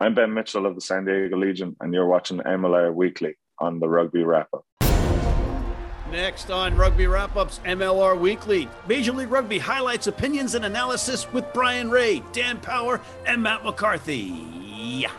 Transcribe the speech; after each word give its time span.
I'm 0.00 0.14
Ben 0.14 0.32
Mitchell 0.32 0.64
of 0.64 0.76
the 0.76 0.80
San 0.80 1.04
Diego 1.04 1.36
Legion, 1.36 1.74
and 1.80 1.92
you're 1.92 2.06
watching 2.06 2.38
MLR 2.38 2.94
Weekly 2.94 3.36
on 3.58 3.80
the 3.80 3.88
Rugby 3.88 4.22
Wrap 4.22 4.48
Up. 4.54 4.64
Next 6.12 6.52
on 6.52 6.76
Rugby 6.76 7.08
Wrap 7.08 7.34
Up's 7.34 7.58
MLR 7.64 8.16
Weekly, 8.16 8.68
Major 8.86 9.10
League 9.10 9.32
Rugby 9.32 9.58
highlights, 9.58 10.06
opinions, 10.06 10.54
and 10.54 10.64
analysis 10.64 11.30
with 11.32 11.52
Brian 11.52 11.90
Ray, 11.90 12.22
Dan 12.30 12.58
Power, 12.58 13.00
and 13.26 13.42
Matt 13.42 13.64
McCarthy. 13.64 14.46
Yeah. 14.76 15.10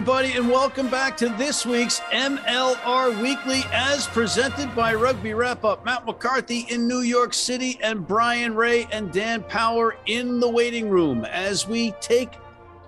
Everybody, 0.00 0.32
and 0.32 0.48
welcome 0.48 0.88
back 0.88 1.14
to 1.14 1.28
this 1.36 1.66
week's 1.66 2.00
MLR 2.10 3.20
Weekly 3.20 3.60
as 3.70 4.06
presented 4.06 4.74
by 4.74 4.94
Rugby 4.94 5.34
Wrap 5.34 5.62
Up. 5.62 5.84
Matt 5.84 6.06
McCarthy 6.06 6.60
in 6.70 6.88
New 6.88 7.00
York 7.00 7.34
City 7.34 7.78
and 7.82 8.06
Brian 8.08 8.54
Ray 8.54 8.88
and 8.92 9.12
Dan 9.12 9.42
Power 9.42 9.96
in 10.06 10.40
the 10.40 10.48
waiting 10.48 10.88
room 10.88 11.26
as 11.26 11.68
we 11.68 11.90
take 12.00 12.32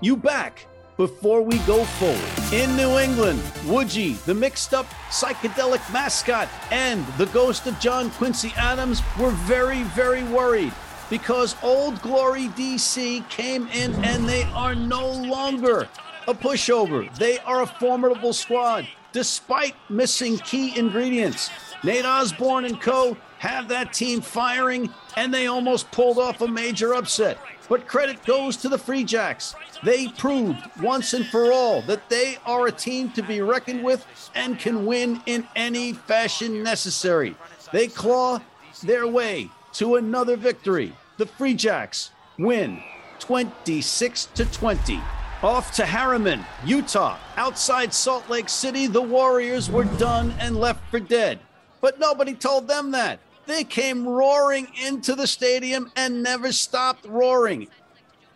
you 0.01 0.17
back 0.17 0.67
before 0.97 1.43
we 1.43 1.59
go 1.67 1.85
forward. 1.85 2.55
In 2.55 2.75
New 2.79 2.97
England, 2.97 3.41
Woodgie, 3.67 4.17
the 4.25 4.33
mixed 4.33 4.73
up 4.73 4.87
psychedelic 5.11 5.83
mascot, 5.93 6.49
and 6.71 7.07
the 7.19 7.27
ghost 7.27 7.67
of 7.67 7.79
John 7.79 8.11
Quincy 8.13 8.55
Adams 8.57 9.03
were 9.21 9.33
very, 9.33 9.83
very 9.83 10.25
worried 10.25 10.73
because 11.11 11.57
Old 11.63 12.01
Glory 12.01 12.49
DC 12.49 13.29
came 13.29 13.69
in 13.69 13.95
and 14.03 14.27
they 14.27 14.45
are 14.55 14.75
no 14.75 15.07
longer 15.07 15.91
a 16.29 16.35
pushover. 16.35 17.15
They 17.17 17.39
are 17.41 17.63
a 17.63 17.67
formidable 17.67 18.33
squad 18.33 18.87
despite 19.13 19.75
missing 19.89 20.39
key 20.39 20.77
ingredients. 20.77 21.51
Nate 21.85 22.05
Osborne 22.05 22.65
and 22.65 22.81
co 22.81 23.17
have 23.39 23.69
that 23.69 23.93
team 23.93 24.21
firing, 24.21 24.89
and 25.17 25.33
they 25.33 25.47
almost 25.47 25.91
pulled 25.91 26.19
off 26.19 26.41
a 26.41 26.49
major 26.49 26.95
upset. 26.95 27.39
But 27.69 27.87
credit 27.87 28.25
goes 28.25 28.57
to 28.59 28.69
the 28.69 28.79
Free 28.79 29.05
Jacks. 29.05 29.55
They 29.83 30.09
proved 30.09 30.59
once 30.81 31.13
and 31.15 31.27
for 31.27 31.53
all 31.53 31.83
that 31.83 32.09
they 32.09 32.39
are 32.45 32.67
a 32.67 32.73
team 32.73 33.11
to 33.13 33.23
be 33.23 33.41
reckoned 33.41 33.83
with 33.83 34.07
and 34.35 34.59
can 34.59 34.87
win 34.87 35.23
in 35.27 35.47
any 35.57 35.93
fashion 35.93 36.63
necessary. 36.63 37.35
They 37.73 37.89
claw 37.89 38.41
their 38.83 39.07
way 39.07 39.49
to 39.75 39.97
another 39.97 40.37
victory. 40.37 40.93
The 41.17 41.27
Free 41.27 41.55
Jacks 41.55 42.11
win 42.39 42.83
26 43.19 44.27
to 44.35 44.45
20. 44.45 45.01
Off 45.43 45.75
to 45.75 45.83
Herriman, 45.83 46.45
Utah. 46.65 47.19
Outside 47.37 47.93
Salt 47.93 48.31
Lake 48.31 48.49
City, 48.49 48.87
the 48.87 49.03
Warriors 49.03 49.69
were 49.69 49.83
done 49.99 50.33
and 50.39 50.57
left 50.57 50.89
for 50.89 51.01
dead. 51.01 51.41
But 51.81 51.99
nobody 51.99 52.33
told 52.33 52.69
them 52.69 52.93
that. 52.93 53.19
They 53.47 53.65
came 53.65 54.07
roaring 54.07 54.69
into 54.81 55.17
the 55.17 55.27
stadium 55.27 55.91
and 55.97 56.23
never 56.23 56.53
stopped 56.53 57.07
roaring, 57.07 57.67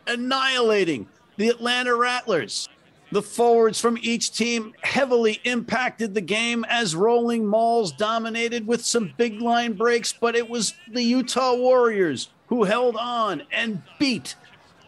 annihilating 0.09 1.07
the 1.37 1.49
Atlanta 1.49 1.95
Rattlers. 1.95 2.69
The 3.13 3.23
forwards 3.23 3.81
from 3.81 3.99
each 4.03 4.33
team 4.33 4.75
heavily 4.83 5.41
impacted 5.45 6.13
the 6.13 6.21
game 6.21 6.65
as 6.69 6.97
Rolling 6.97 7.47
mauls 7.47 7.93
dominated 7.93 8.67
with 8.67 8.85
some 8.85 9.15
big 9.17 9.41
line 9.41 9.75
breaks, 9.75 10.13
but 10.13 10.35
it 10.35 10.51
was 10.51 10.75
the 10.91 11.05
Utah 11.05 11.55
Warriors 11.55 12.31
who 12.49 12.65
held 12.65 12.97
on 12.97 13.45
and 13.53 13.81
beat 14.01 14.35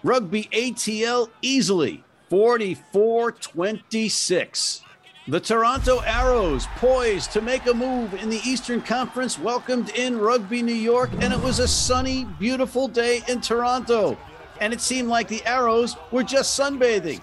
Rugby 0.02 0.48
ATL 0.52 1.28
easily 1.42 2.02
44 2.28 3.32
26. 3.32 4.82
The 5.28 5.40
Toronto 5.40 6.00
Arrows, 6.00 6.66
poised 6.76 7.32
to 7.32 7.42
make 7.42 7.66
a 7.66 7.74
move 7.74 8.14
in 8.14 8.30
the 8.30 8.40
Eastern 8.44 8.80
Conference, 8.80 9.38
welcomed 9.38 9.90
in 9.90 10.18
Rugby 10.18 10.62
New 10.62 10.72
York, 10.72 11.10
and 11.20 11.34
it 11.34 11.40
was 11.42 11.58
a 11.58 11.68
sunny, 11.68 12.24
beautiful 12.38 12.88
day 12.88 13.22
in 13.28 13.42
Toronto. 13.42 14.16
And 14.60 14.72
it 14.72 14.80
seemed 14.80 15.08
like 15.08 15.28
the 15.28 15.44
Arrows 15.44 15.96
were 16.10 16.22
just 16.22 16.58
sunbathing. 16.58 17.20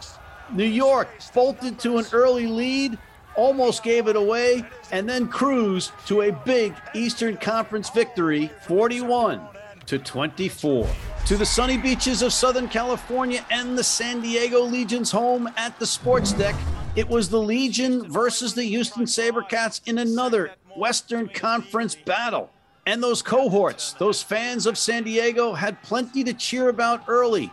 New 0.52 0.65
York 0.65 1.10
bolted 1.33 1.80
to 1.80 1.98
an 1.98 2.05
early 2.14 2.45
lead, 2.45 2.98
almost 3.36 3.82
gave 3.82 4.08
it 4.08 4.15
away, 4.15 4.64
and 4.92 5.10
then 5.10 5.27
cruised 5.27 5.92
to 6.05 6.21
a 6.21 6.32
big 6.32 6.76
Eastern 6.94 7.38
Conference 7.38 7.89
victory, 7.89 8.52
41 8.67 9.42
to 9.88 9.98
24 9.98 10.88
to 11.25 11.36
the 11.36 11.45
sunny 11.45 11.75
beaches 11.75 12.21
of 12.21 12.31
Southern 12.31 12.67
California 12.67 13.43
and 13.49 13.75
the 13.75 13.83
San 13.83 14.21
Diego 14.21 14.61
Legion's 14.61 15.09
home 15.09 15.49
at 15.58 15.77
the 15.80 15.86
sports 15.86 16.31
deck. 16.33 16.53
It 16.95 17.09
was 17.09 17.30
the 17.30 17.39
Legion 17.39 18.11
versus 18.11 18.53
the 18.53 18.63
Houston 18.63 19.05
Sabercats 19.05 19.81
in 19.87 19.97
another 19.97 20.52
Western 20.77 21.27
Conference 21.27 21.95
battle. 21.95 22.52
And 22.85 23.02
those 23.02 23.23
cohorts, 23.23 23.93
those 23.93 24.21
fans 24.21 24.67
of 24.67 24.77
San 24.77 25.02
Diego, 25.02 25.53
had 25.53 25.81
plenty 25.81 26.23
to 26.23 26.33
cheer 26.33 26.69
about 26.69 27.05
early 27.08 27.52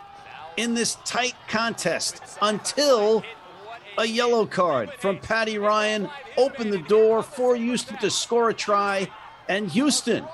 in 0.58 0.74
this 0.74 0.98
tight 1.06 1.34
contest 1.48 2.20
until 2.42 3.24
a 3.96 4.04
yellow 4.04 4.44
card 4.44 4.92
from 4.98 5.18
Paddy 5.18 5.56
Ryan 5.56 6.10
opened 6.36 6.74
the 6.74 6.82
door 6.82 7.22
for 7.22 7.56
Houston 7.56 7.96
to 7.98 8.10
score 8.10 8.50
a 8.50 8.54
try. 8.54 9.08
And 9.48 9.70
Houston 9.70 10.26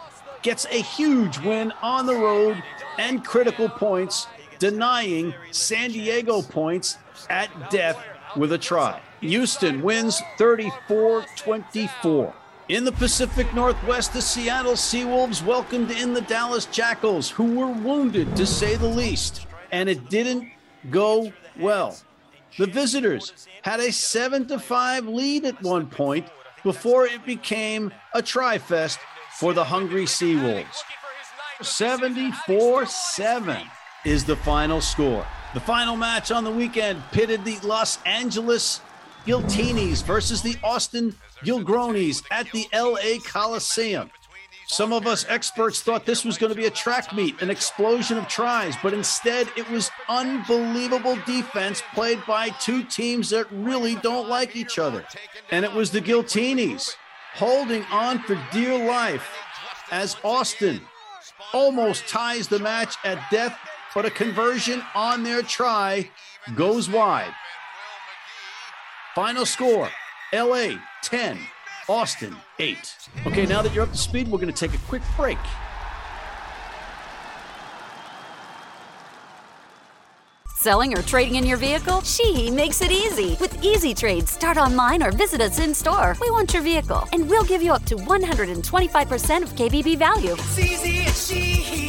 gets 0.42 0.64
a 0.66 0.80
huge 0.80 1.38
win 1.38 1.72
on 1.82 2.06
the 2.06 2.14
road 2.14 2.62
and 2.98 3.24
critical 3.24 3.68
points, 3.68 4.26
denying 4.58 5.34
San 5.50 5.90
Diego 5.90 6.42
points 6.42 6.98
at 7.30 7.70
death 7.70 7.98
with 8.36 8.52
a 8.52 8.58
try. 8.58 9.00
Houston 9.20 9.82
wins 9.82 10.22
34 10.36 11.24
24. 11.36 12.34
In 12.68 12.84
the 12.84 12.92
Pacific 12.92 13.52
Northwest, 13.54 14.12
the 14.12 14.20
Seattle 14.20 14.74
Seawolves 14.74 15.44
welcomed 15.44 15.90
in 15.90 16.12
the 16.12 16.20
Dallas 16.20 16.66
Jackals, 16.66 17.30
who 17.30 17.58
were 17.58 17.70
wounded 17.70 18.36
to 18.36 18.44
say 18.44 18.76
the 18.76 18.86
least, 18.86 19.46
and 19.72 19.88
it 19.88 20.10
didn't 20.10 20.48
go 20.90 21.32
well. 21.58 21.96
The 22.58 22.66
visitors 22.66 23.48
had 23.62 23.80
a 23.80 23.90
7 23.90 24.46
to 24.48 24.58
5 24.58 25.06
lead 25.06 25.46
at 25.46 25.62
one 25.62 25.86
point 25.86 26.28
before 26.62 27.06
it 27.06 27.24
became 27.24 27.92
a 28.12 28.20
try 28.20 28.58
fest 28.58 28.98
for 29.38 29.54
the 29.54 29.62
Hungry 29.62 30.04
Seawolves. 30.04 30.82
74 31.62 32.86
7 32.86 33.56
is 34.04 34.24
the 34.24 34.34
final 34.34 34.80
score. 34.80 35.24
The 35.54 35.60
final 35.60 35.96
match 35.96 36.32
on 36.32 36.42
the 36.42 36.50
weekend 36.50 37.00
pitted 37.12 37.44
the 37.44 37.58
Los 37.62 38.02
Angeles 38.04 38.80
Giltinis 39.26 40.02
versus 40.02 40.42
the 40.42 40.56
Austin 40.64 41.14
Gilgronis 41.44 42.24
at 42.32 42.50
the 42.50 42.66
LA 42.74 43.20
Coliseum. 43.24 44.10
Some 44.66 44.92
of 44.92 45.06
us 45.06 45.24
experts 45.28 45.82
thought 45.82 46.04
this 46.04 46.24
was 46.24 46.36
going 46.36 46.50
to 46.50 46.58
be 46.58 46.66
a 46.66 46.70
track 46.70 47.14
meet, 47.14 47.40
an 47.40 47.48
explosion 47.48 48.18
of 48.18 48.26
tries, 48.26 48.74
but 48.82 48.92
instead 48.92 49.48
it 49.56 49.70
was 49.70 49.90
unbelievable 50.08 51.16
defense 51.26 51.80
played 51.94 52.20
by 52.26 52.48
two 52.60 52.82
teams 52.82 53.30
that 53.30 53.46
really 53.52 53.94
don't 53.96 54.28
like 54.28 54.56
each 54.56 54.80
other. 54.80 55.04
And 55.52 55.64
it 55.64 55.72
was 55.72 55.92
the 55.92 56.00
Giltinis 56.00 56.96
holding 57.34 57.84
on 57.84 58.18
for 58.20 58.38
dear 58.52 58.76
life 58.86 59.28
as 59.90 60.16
Austin 60.22 60.80
almost 61.52 62.08
ties 62.08 62.48
the 62.48 62.58
match 62.58 62.96
at 63.04 63.18
death, 63.30 63.58
but 63.94 64.04
a 64.04 64.10
conversion 64.10 64.82
on 64.94 65.22
their 65.22 65.42
try 65.42 66.10
goes 66.54 66.88
wide. 66.88 67.32
Final 69.14 69.46
score 69.46 69.88
LA 70.32 70.72
10, 71.02 71.38
Austin 71.88 72.36
8. 72.58 72.76
Okay, 73.26 73.46
now 73.46 73.62
that 73.62 73.74
you're 73.74 73.84
up 73.84 73.92
to 73.92 73.98
speed, 73.98 74.28
we're 74.28 74.38
going 74.38 74.52
to 74.52 74.68
take 74.68 74.78
a 74.78 74.84
quick 74.84 75.02
break. 75.16 75.38
Selling 80.68 80.92
or 80.92 81.00
trading 81.00 81.36
in 81.36 81.46
your 81.46 81.56
vehicle? 81.56 82.02
She 82.02 82.50
makes 82.50 82.82
it 82.82 82.92
easy. 82.92 83.38
With 83.40 83.64
Easy 83.64 83.94
Trade, 83.94 84.28
start 84.28 84.58
online 84.58 85.02
or 85.02 85.10
visit 85.10 85.40
us 85.40 85.58
in 85.60 85.72
store. 85.72 86.14
We 86.20 86.30
want 86.30 86.52
your 86.52 86.62
vehicle, 86.62 87.08
and 87.14 87.26
we'll 87.26 87.44
give 87.44 87.62
you 87.62 87.72
up 87.72 87.86
to 87.86 87.96
125% 87.96 89.42
of 89.42 89.54
KBB 89.54 89.96
value. 89.96 90.34
It's 90.34 90.58
easy 90.58 91.04
at 91.06 91.14
she, 91.14 91.87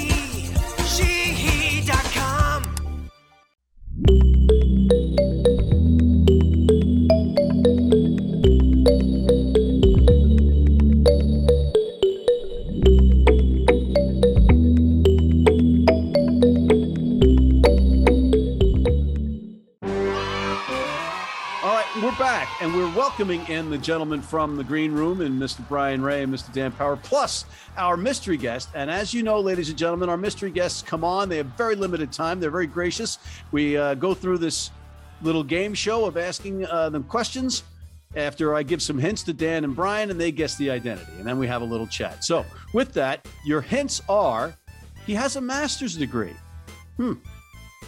and 22.61 22.75
we're 22.75 22.93
welcoming 22.93 23.45
in 23.47 23.69
the 23.69 23.77
gentleman 23.77 24.21
from 24.21 24.57
the 24.57 24.63
green 24.63 24.91
room 24.91 25.21
and 25.21 25.41
Mr. 25.41 25.65
Brian 25.69 26.01
Ray 26.01 26.23
and 26.23 26.33
Mr. 26.33 26.51
Dan 26.51 26.73
Power, 26.73 26.97
plus 26.97 27.45
our 27.77 27.95
mystery 27.95 28.35
guest. 28.35 28.69
And 28.75 28.91
as 28.91 29.13
you 29.13 29.23
know, 29.23 29.39
ladies 29.39 29.69
and 29.69 29.77
gentlemen, 29.77 30.09
our 30.09 30.17
mystery 30.17 30.51
guests 30.51 30.81
come 30.81 31.05
on. 31.05 31.29
They 31.29 31.37
have 31.37 31.45
very 31.57 31.75
limited 31.75 32.11
time. 32.11 32.39
They're 32.39 32.51
very 32.51 32.67
gracious. 32.67 33.17
We 33.53 33.77
uh, 33.77 33.93
go 33.93 34.13
through 34.13 34.39
this 34.39 34.71
little 35.21 35.43
game 35.43 35.73
show 35.73 36.05
of 36.05 36.17
asking 36.17 36.65
uh, 36.65 36.89
them 36.89 37.03
questions. 37.03 37.63
after 38.15 38.55
I 38.55 38.63
give 38.63 38.81
some 38.81 38.97
hints 38.97 39.23
to 39.23 39.33
Dan 39.33 39.63
and 39.63 39.75
Brian, 39.75 40.09
and 40.09 40.19
they 40.19 40.31
guess 40.31 40.55
the 40.55 40.69
identity. 40.69 41.11
And 41.17 41.25
then 41.25 41.39
we 41.39 41.47
have 41.47 41.61
a 41.61 41.65
little 41.65 41.87
chat. 41.87 42.23
So, 42.23 42.43
with 42.73 42.91
that, 42.93 43.25
your 43.45 43.61
hints 43.61 44.01
are 44.09 44.53
he 45.05 45.13
has 45.13 45.35
a 45.35 45.41
master's 45.41 45.95
degree. 45.95 46.35
Hmm. 46.97 47.13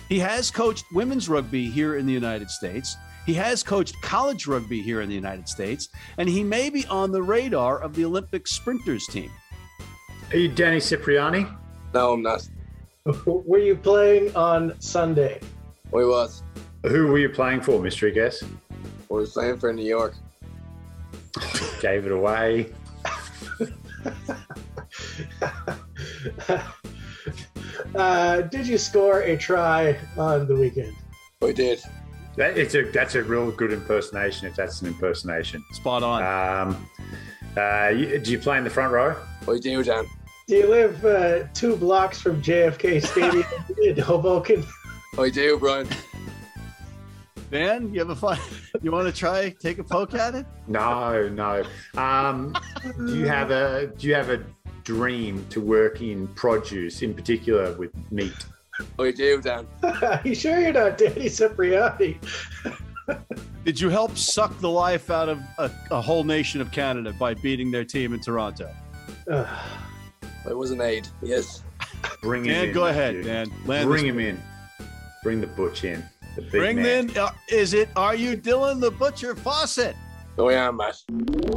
He 0.07 0.19
has 0.19 0.51
coached 0.51 0.85
women's 0.93 1.27
rugby 1.27 1.69
here 1.69 1.97
in 1.97 2.05
the 2.05 2.13
United 2.13 2.49
States. 2.49 2.95
He 3.25 3.33
has 3.35 3.61
coached 3.61 4.01
college 4.01 4.47
rugby 4.47 4.81
here 4.81 5.01
in 5.01 5.09
the 5.09 5.15
United 5.15 5.47
States, 5.47 5.89
and 6.17 6.27
he 6.27 6.43
may 6.43 6.69
be 6.69 6.85
on 6.87 7.11
the 7.11 7.21
radar 7.21 7.79
of 7.79 7.95
the 7.95 8.05
Olympic 8.05 8.47
sprinters 8.47 9.05
team. 9.05 9.31
Are 10.31 10.37
you 10.37 10.47
Danny 10.47 10.79
Cipriani? 10.79 11.45
No, 11.93 12.13
I'm 12.13 12.21
not. 12.21 12.47
Were 13.25 13.59
you 13.59 13.75
playing 13.75 14.35
on 14.35 14.79
Sunday? 14.79 15.39
We 15.91 16.05
was. 16.05 16.43
Who 16.83 17.07
were 17.07 17.17
you 17.19 17.29
playing 17.29 17.61
for, 17.61 17.81
mystery 17.81 18.11
guest? 18.11 18.43
We 19.09 19.19
was 19.19 19.33
playing 19.33 19.59
for 19.59 19.71
New 19.73 19.85
York. 19.85 20.15
Gave 21.81 22.05
it 22.05 22.11
away. 22.11 22.71
uh, 27.95 28.41
did 28.41 28.65
you 28.67 28.77
score 28.77 29.21
a 29.21 29.37
try 29.37 29.97
on 30.17 30.47
the 30.47 30.55
weekend? 30.55 30.95
We 31.41 31.53
did. 31.53 31.81
That, 32.37 32.57
it's 32.57 32.75
a 32.75 32.83
that's 32.83 33.15
a 33.15 33.23
real 33.23 33.51
good 33.51 33.73
impersonation. 33.73 34.47
If 34.47 34.55
that's 34.55 34.81
an 34.81 34.87
impersonation, 34.87 35.63
Spot 35.73 36.01
on. 36.03 36.67
um, 36.67 36.87
uh, 37.57 37.89
you, 37.89 38.19
do 38.19 38.31
you 38.31 38.39
play 38.39 38.57
in 38.57 38.63
the 38.63 38.69
front 38.69 38.93
row? 38.93 39.15
We 39.45 39.59
do, 39.59 39.83
Dan. 39.83 40.05
Do 40.47 40.55
you 40.55 40.67
live 40.69 41.03
uh, 41.05 41.43
two 41.53 41.75
blocks 41.75 42.21
from 42.21 42.41
JFK 42.41 43.05
Stadium 43.05 43.45
in 43.83 43.97
Hoboken? 43.97 44.65
We 45.17 45.31
do, 45.31 45.57
Brian. 45.57 45.87
Dan, 47.51 47.93
you 47.93 47.99
have 47.99 48.09
a 48.09 48.15
fun. 48.15 48.39
You 48.81 48.91
want 48.93 49.07
to 49.07 49.13
try 49.13 49.49
take 49.49 49.77
a 49.79 49.83
poke 49.83 50.13
at 50.13 50.35
it? 50.35 50.45
No, 50.67 51.27
no. 51.27 51.63
Um, 51.99 52.55
do 52.97 53.17
you 53.17 53.27
have 53.27 53.51
a 53.51 53.87
do 53.97 54.07
you 54.07 54.15
have 54.15 54.29
a 54.29 54.41
dream 54.85 55.45
to 55.49 55.59
work 55.59 56.01
in 56.01 56.29
produce, 56.29 57.01
in 57.01 57.13
particular 57.13 57.73
with 57.73 57.91
meat? 58.09 58.33
We 58.97 59.11
do, 59.11 59.41
Dan. 59.41 59.67
Are 59.83 60.21
you 60.23 60.33
sure 60.35 60.59
you're 60.59 60.73
not 60.73 60.97
Danny 60.97 61.29
Cipriani? 61.29 62.19
Did 63.65 63.79
you 63.79 63.89
help 63.89 64.17
suck 64.17 64.57
the 64.59 64.69
life 64.69 65.09
out 65.11 65.29
of 65.29 65.39
a, 65.57 65.69
a 65.91 66.01
whole 66.01 66.23
nation 66.23 66.61
of 66.61 66.71
Canada 66.71 67.13
by 67.19 67.33
beating 67.33 67.69
their 67.71 67.83
team 67.83 68.13
in 68.13 68.21
Toronto? 68.21 68.73
Uh, 69.29 69.45
It 70.49 70.57
was 70.57 70.71
an 70.71 70.81
aid. 70.81 71.07
Yes. 71.21 71.63
Bring 72.21 72.45
him 72.45 72.53
Dan, 72.53 72.67
in. 72.69 72.73
go 72.73 72.85
ahead, 72.87 73.15
Matthew. 73.15 73.29
Dan. 73.31 73.51
Land 73.65 73.87
Bring 73.89 74.03
this- 74.03 74.11
him 74.13 74.19
in. 74.19 74.41
Bring 75.23 75.41
the 75.41 75.47
butch 75.47 75.83
in. 75.83 76.03
The 76.35 76.41
big 76.43 76.51
Bring 76.51 76.75
man. 76.81 77.09
in. 77.09 77.17
Uh, 77.17 77.31
is 77.49 77.73
it? 77.73 77.89
Are 77.95 78.15
you 78.15 78.35
Dylan 78.37 78.79
the 78.79 78.89
Butcher 78.91 79.35
Fawcett? 79.35 79.95
Oh. 80.37 80.47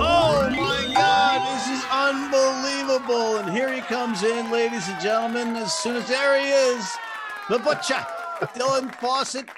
Oh 0.00 0.50
my 0.50 0.92
God! 0.94 1.54
This 1.54 1.78
is 1.78 1.84
unbelievable. 1.90 3.36
And 3.38 3.50
here 3.50 3.72
he 3.72 3.80
comes 3.80 4.22
in, 4.22 4.50
ladies 4.50 4.88
and 4.88 5.00
gentlemen. 5.00 5.56
As 5.56 5.72
soon 5.72 5.96
as 5.96 6.08
there 6.08 6.38
he 6.38 6.48
is, 6.48 6.96
the 7.48 7.58
Butcher, 7.60 8.04
Dylan 8.54 8.94
Fawcett 8.96 9.48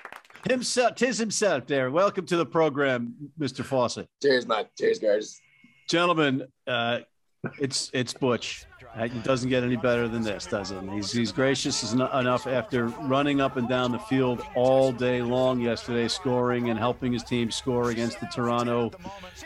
himself. 0.49 0.97
Tis 0.97 1.19
himself. 1.19 1.67
There. 1.67 1.91
Welcome 1.91 2.27
to 2.27 2.37
the 2.37 2.47
program, 2.47 3.15
Mr. 3.41 3.65
Fawcett. 3.65 4.09
Cheers, 4.23 4.47
Matt. 4.47 4.71
Cheers, 4.77 4.99
guys. 4.99 5.41
gentlemen, 5.89 6.47
uh, 6.67 7.01
it's 7.59 7.91
it's 7.95 8.12
Butch. 8.12 8.67
It 8.99 9.25
doesn't 9.25 9.51
get 9.51 9.63
any 9.63 9.77
better 9.77 10.09
than 10.09 10.23
this, 10.23 10.47
does 10.47 10.71
it? 10.71 10.83
He's 10.91 11.13
he's 11.13 11.31
gracious 11.31 11.93
enough 11.93 12.47
after 12.47 12.87
running 12.87 13.43
up 13.43 13.59
and 13.59 13.69
down 13.69 13.93
the 13.93 13.99
field 13.99 14.43
all 14.55 14.91
day 14.91 15.21
long 15.21 15.61
yesterday, 15.61 16.09
scoring 16.09 16.71
and 16.71 16.79
helping 16.79 17.13
his 17.13 17.23
team 17.23 17.51
score 17.51 17.91
against 17.91 18.21
the 18.21 18.27
Toronto 18.27 18.93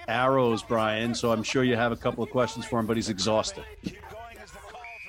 Arrows, 0.06 0.62
Brian. 0.62 1.16
So 1.16 1.32
I'm 1.32 1.42
sure 1.42 1.64
you 1.64 1.74
have 1.74 1.90
a 1.90 1.96
couple 1.96 2.22
of 2.22 2.30
questions 2.30 2.64
for 2.64 2.78
him, 2.78 2.86
but 2.86 2.96
he's 2.96 3.08
exhausted. 3.08 3.64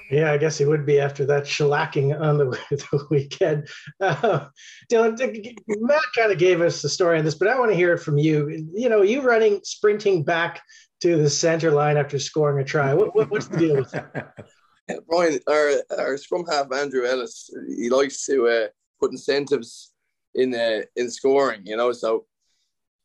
yeah, 0.09 0.31
I 0.31 0.39
guess 0.39 0.57
he 0.57 0.65
would 0.65 0.87
be 0.87 0.99
after 0.99 1.23
that 1.25 1.43
shellacking 1.43 2.19
on 2.19 2.39
the, 2.39 2.45
the 2.71 3.07
weekend. 3.11 3.67
Uh, 3.99 4.47
Dylan, 4.91 5.55
Matt 5.67 6.01
kind 6.17 6.31
of 6.31 6.39
gave 6.39 6.61
us 6.61 6.81
the 6.81 6.89
story 6.89 7.19
on 7.19 7.25
this, 7.25 7.35
but 7.35 7.47
I 7.47 7.59
want 7.59 7.69
to 7.69 7.75
hear 7.75 7.93
it 7.93 7.99
from 7.99 8.17
you. 8.17 8.67
You 8.73 8.89
know, 8.89 9.03
you 9.03 9.21
running, 9.21 9.61
sprinting 9.63 10.23
back 10.23 10.63
to 11.01 11.17
the 11.17 11.29
center 11.29 11.71
line 11.71 11.97
after 11.97 12.19
scoring 12.19 12.59
a 12.59 12.63
try. 12.63 12.93
What, 12.93 13.15
what, 13.15 13.29
what's 13.29 13.47
the 13.47 13.57
deal 13.57 13.75
with 13.75 13.91
that? 13.91 14.33
Brian, 15.07 15.39
our, 15.47 15.73
our 15.97 16.17
scrum 16.17 16.45
half, 16.49 16.71
Andrew 16.71 17.05
Ellis, 17.05 17.49
he 17.67 17.89
likes 17.89 18.25
to 18.25 18.47
uh, 18.47 18.67
put 18.99 19.11
incentives 19.11 19.93
in 20.35 20.53
uh, 20.53 20.81
in 20.95 21.09
scoring, 21.09 21.61
you 21.65 21.75
know. 21.75 21.91
So 21.91 22.25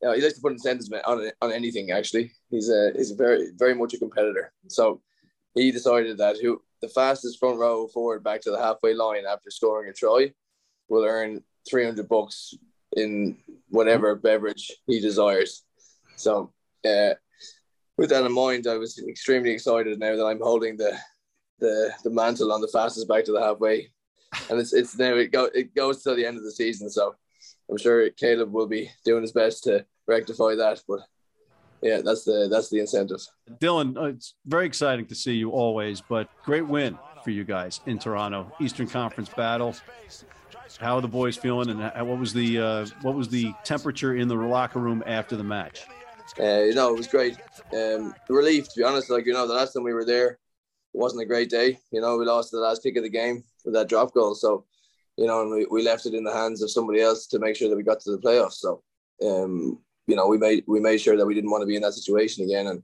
uh, 0.05 0.13
he 0.13 0.23
likes 0.23 0.35
to 0.35 0.41
put 0.41 0.53
incentives 0.53 0.91
on 1.07 1.31
on 1.41 1.53
anything. 1.53 1.91
Actually, 1.91 2.33
he's 2.51 2.71
a 2.71 2.93
he's 2.95 3.13
very 3.13 3.49
very 3.57 3.75
much 3.75 3.95
a 3.95 3.99
competitor. 3.99 4.53
So 4.69 5.01
he 5.55 5.71
decided 5.71 6.19
that 6.19 6.37
who 6.41 6.63
the 6.83 6.89
fastest 6.89 7.39
front 7.39 7.59
row 7.59 7.89
forward 7.89 8.23
back 8.23 8.43
to 8.43 8.51
the 8.51 8.59
halfway 8.59 8.95
line 8.95 9.25
after 9.29 9.51
scoring 9.51 9.89
a 9.89 9.93
try 9.93 10.33
will 10.89 11.05
earn 11.05 11.43
three 11.69 11.85
hundred 11.85 12.09
bucks 12.09 12.55
in 12.97 13.37
whatever 13.71 14.15
beverage 14.15 14.73
he 14.87 15.01
desires. 15.01 15.65
So. 16.17 16.53
Uh, 16.85 17.15
with 17.97 18.11
that 18.11 18.25
in 18.25 18.33
mind, 18.33 18.67
I 18.67 18.77
was 18.77 18.99
extremely 18.99 19.51
excited 19.51 19.99
now 19.99 20.17
that 20.17 20.27
I'm 20.27 20.41
holding 20.41 20.77
the 20.77 20.97
the 21.59 21.91
the 22.05 22.11
mantle 22.11 22.53
on 22.53 22.61
the 22.61 22.69
fastest 22.69 23.09
back 23.09 23.25
to 23.25 23.33
the 23.33 23.41
halfway, 23.41 23.91
and 24.51 24.61
it's 24.61 24.73
it's 24.73 24.99
now 24.99 25.15
it 25.15 25.33
go 25.33 25.45
it 25.55 25.75
goes 25.75 26.03
till 26.03 26.17
the 26.17 26.27
end 26.27 26.37
of 26.37 26.45
the 26.45 26.53
season. 26.53 26.91
So 26.91 27.15
I'm 27.71 27.79
sure 27.79 28.09
Caleb 28.11 28.53
will 28.53 28.67
be 28.67 28.91
doing 29.05 29.23
his 29.23 29.33
best 29.33 29.65
to 29.65 29.85
rectify 30.07 30.55
that. 30.57 30.83
But 30.87 31.01
yeah, 31.83 32.03
that's 32.03 32.25
the 32.25 32.49
that's 32.51 32.69
the 32.69 32.81
incentive. 32.81 33.21
Dylan, 33.59 33.97
uh, 33.97 34.07
it's 34.07 34.35
very 34.45 34.67
exciting 34.67 35.07
to 35.07 35.15
see 35.15 35.35
you 35.35 35.51
always, 35.51 36.03
but 36.03 36.29
great 36.45 36.67
win 36.67 36.99
for 37.25 37.31
you 37.31 37.45
guys 37.45 37.81
in 37.87 37.99
Toronto, 37.99 38.53
Eastern 38.61 38.87
Conference 38.87 39.31
battle. 39.31 39.75
How 40.79 40.97
are 40.97 41.01
the 41.01 41.09
boys 41.09 41.37
feeling, 41.37 41.71
and 41.71 42.09
what 42.09 42.19
was 42.19 42.35
the 42.35 42.61
uh, 42.61 42.87
what 43.01 43.15
was 43.15 43.29
the 43.29 43.55
temperature 43.65 44.17
in 44.17 44.29
the 44.29 44.35
locker 44.35 44.81
room 44.81 45.03
after 45.07 45.37
the 45.37 45.45
match? 45.45 45.87
Uh, 46.39 46.65
you 46.65 46.75
know, 46.75 46.93
it 46.93 46.97
was 46.97 47.07
great. 47.07 47.37
Um, 47.73 48.15
relief 48.29 48.69
to 48.69 48.81
be 48.81 48.85
honest. 48.85 49.11
Like 49.11 49.27
you 49.27 49.33
know, 49.33 49.47
the 49.47 49.55
last 49.55 49.73
time 49.73 49.85
we 49.85 49.95
were 49.95 50.05
there, 50.05 50.31
it 50.97 50.99
wasn't 51.01 51.23
a 51.23 51.27
great 51.27 51.51
day. 51.51 51.79
You 51.93 52.01
know, 52.01 52.17
we 52.17 52.25
lost 52.25 52.51
the 52.51 52.59
last 52.59 52.83
kick 52.83 52.97
of 52.97 53.03
the 53.03 53.09
game 53.09 53.45
with 53.65 53.75
that 53.75 53.89
drop 53.89 54.15
goal. 54.15 54.35
So, 54.35 54.65
you 55.17 55.27
know, 55.27 55.43
and 55.43 55.51
we, 55.51 55.67
we 55.71 55.83
left 55.83 56.07
it 56.07 56.15
in 56.15 56.25
the 56.25 56.33
hands 56.33 56.63
of 56.63 56.71
somebody 56.71 57.01
else 57.01 57.27
to 57.29 57.39
make 57.39 57.57
sure 57.57 57.69
that 57.69 57.77
we 57.77 57.83
got 57.83 58.01
to 58.01 58.13
the 58.13 58.19
playoffs. 58.19 58.55
So, 58.55 58.83
um, 59.23 59.79
you 60.07 60.17
know, 60.17 60.27
we 60.27 60.39
made 60.39 60.65
we 60.67 60.81
made 60.81 61.01
sure 61.01 61.17
that 61.17 61.27
we 61.27 61.35
didn't 61.35 61.51
want 61.51 61.63
to 61.63 61.67
be 61.67 61.77
in 61.77 61.83
that 61.83 61.95
situation 61.95 62.45
again. 62.45 62.69
And 62.69 62.83